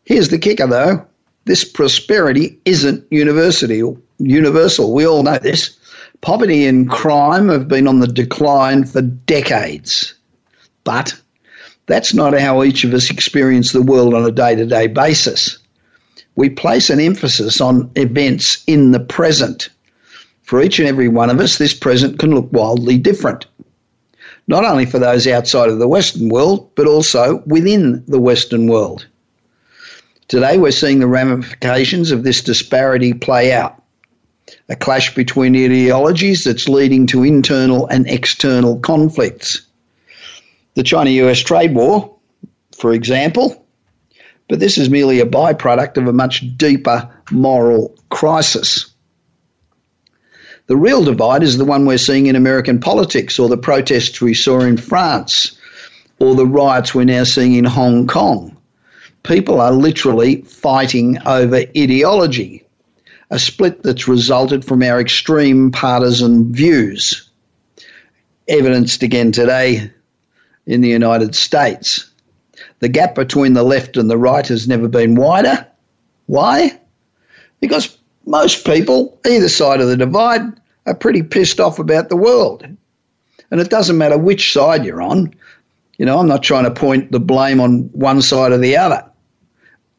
[0.04, 1.06] Here's the kicker though
[1.44, 4.92] this prosperity isn't universal.
[4.92, 5.76] We all know this.
[6.20, 10.14] Poverty and crime have been on the decline for decades.
[10.84, 11.20] But
[11.86, 15.58] that's not how each of us experience the world on a day to day basis
[16.34, 19.68] we place an emphasis on events in the present.
[20.42, 23.46] For each and every one of us, this present can look wildly different.
[24.47, 29.07] Not only for those outside of the Western world, but also within the Western world.
[30.28, 33.82] Today, we're seeing the ramifications of this disparity play out.
[34.68, 39.62] A clash between ideologies that's leading to internal and external conflicts.
[40.74, 42.16] The China US trade war,
[42.78, 43.66] for example,
[44.49, 48.91] but this is merely a byproduct of a much deeper moral crisis.
[50.72, 54.32] The real divide is the one we're seeing in American politics or the protests we
[54.32, 55.54] saw in France
[56.18, 58.56] or the riots we're now seeing in Hong Kong.
[59.22, 62.64] People are literally fighting over ideology,
[63.30, 67.28] a split that's resulted from our extreme partisan views,
[68.48, 69.90] evidenced again today
[70.64, 72.10] in the United States.
[72.78, 75.66] The gap between the left and the right has never been wider.
[76.24, 76.80] Why?
[77.60, 77.94] Because
[78.24, 82.66] most people, either side of the divide, are pretty pissed off about the world.
[83.51, 85.35] And it doesn't matter which side you're on.
[85.99, 89.05] You know, I'm not trying to point the blame on one side or the other.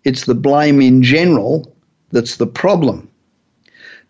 [0.04, 1.74] It's the blame in general
[2.12, 3.10] that's the problem.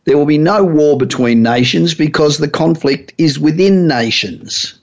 [0.05, 4.79] There will be no war between nations because the conflict is within nations.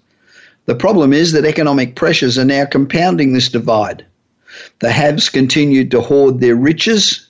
[0.65, 4.07] The problem is that economic pressures are now compounding this divide.
[4.79, 7.29] The haves continue to hoard their riches,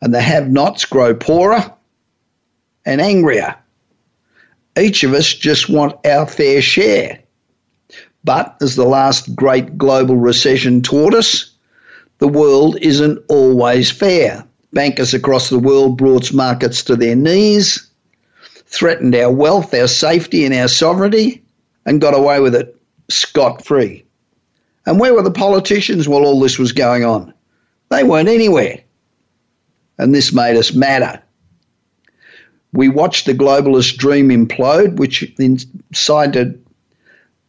[0.00, 1.72] and the have nots grow poorer
[2.84, 3.56] and angrier.
[4.78, 7.20] Each of us just want our fair share.
[8.24, 11.50] But as the last great global recession taught us,
[12.18, 14.46] the world isn't always fair.
[14.72, 17.90] Bankers across the world brought markets to their knees,
[18.66, 21.42] threatened our wealth, our safety, and our sovereignty,
[21.84, 24.04] and got away with it scot free.
[24.86, 27.34] And where were the politicians while all this was going on?
[27.90, 28.80] They weren't anywhere.
[29.98, 31.22] And this made us madder.
[32.72, 36.64] We watched the globalist dream implode, which incited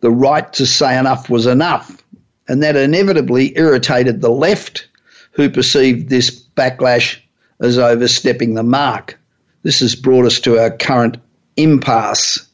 [0.01, 2.03] the right to say enough was enough.
[2.47, 4.87] And that inevitably irritated the left,
[5.31, 7.19] who perceived this backlash
[7.59, 9.17] as overstepping the mark.
[9.63, 11.17] This has brought us to our current
[11.55, 12.45] impasse.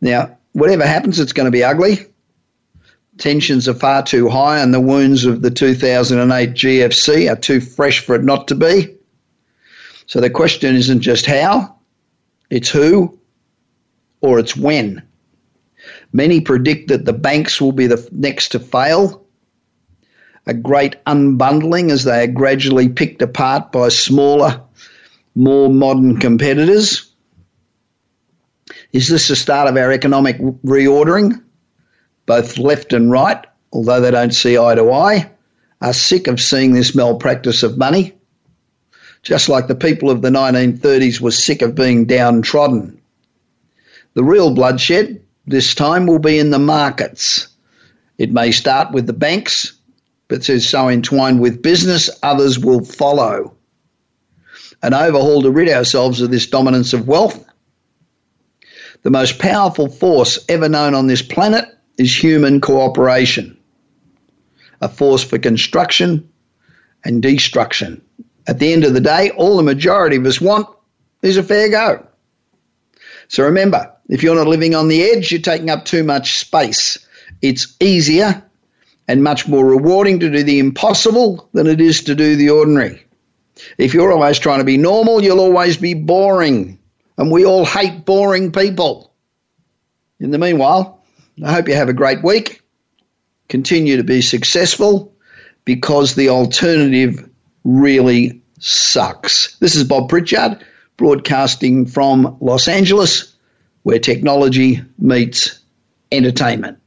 [0.00, 2.06] Now, whatever happens, it's going to be ugly.
[3.18, 8.00] Tensions are far too high, and the wounds of the 2008 GFC are too fresh
[8.00, 8.96] for it not to be.
[10.12, 11.76] So the question isn't just how,
[12.50, 13.18] it's who,
[14.20, 15.04] or it's when.
[16.12, 19.24] Many predict that the banks will be the next to fail.
[20.46, 24.64] A great unbundling as they are gradually picked apart by smaller,
[25.34, 27.10] more modern competitors.
[28.92, 31.42] Is this the start of our economic reordering?
[32.26, 35.30] Both left and right, although they don't see eye to eye,
[35.80, 38.18] are sick of seeing this malpractice of money,
[39.22, 43.00] just like the people of the 1930s were sick of being downtrodden.
[44.14, 47.48] The real bloodshed this time will be in the markets.
[48.18, 49.72] It may start with the banks,
[50.28, 53.56] but is so entwined with business, others will follow.
[54.82, 57.44] An overhaul to rid ourselves of this dominance of wealth
[59.02, 61.66] the most powerful force ever known on this planet
[61.98, 63.58] is human cooperation,
[64.80, 66.30] a force for construction
[67.04, 68.02] and destruction.
[68.46, 70.68] At the end of the day, all the majority of us want
[71.22, 72.06] is a fair go.
[73.28, 76.98] So remember, if you're not living on the edge, you're taking up too much space.
[77.40, 78.42] It's easier
[79.08, 83.04] and much more rewarding to do the impossible than it is to do the ordinary.
[83.78, 86.78] If you're always trying to be normal, you'll always be boring
[87.16, 89.12] and we all hate boring people.
[90.18, 91.02] In the meanwhile,
[91.44, 92.62] I hope you have a great week.
[93.48, 95.14] Continue to be successful
[95.64, 97.28] because the alternative
[97.64, 99.56] really sucks.
[99.56, 100.64] This is Bob Pritchard
[100.96, 103.34] broadcasting from Los Angeles,
[103.82, 105.58] where technology meets
[106.10, 106.78] entertainment.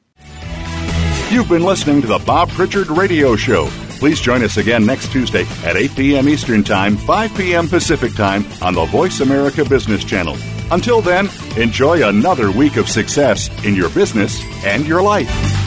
[1.32, 3.68] You've been listening to the Bob Pritchard Radio Show.
[4.00, 6.30] Please join us again next Tuesday at 8 p.m.
[6.30, 7.68] Eastern Time, 5 p.m.
[7.68, 10.38] Pacific Time on the Voice America Business Channel.
[10.72, 15.65] Until then, enjoy another week of success in your business and your life.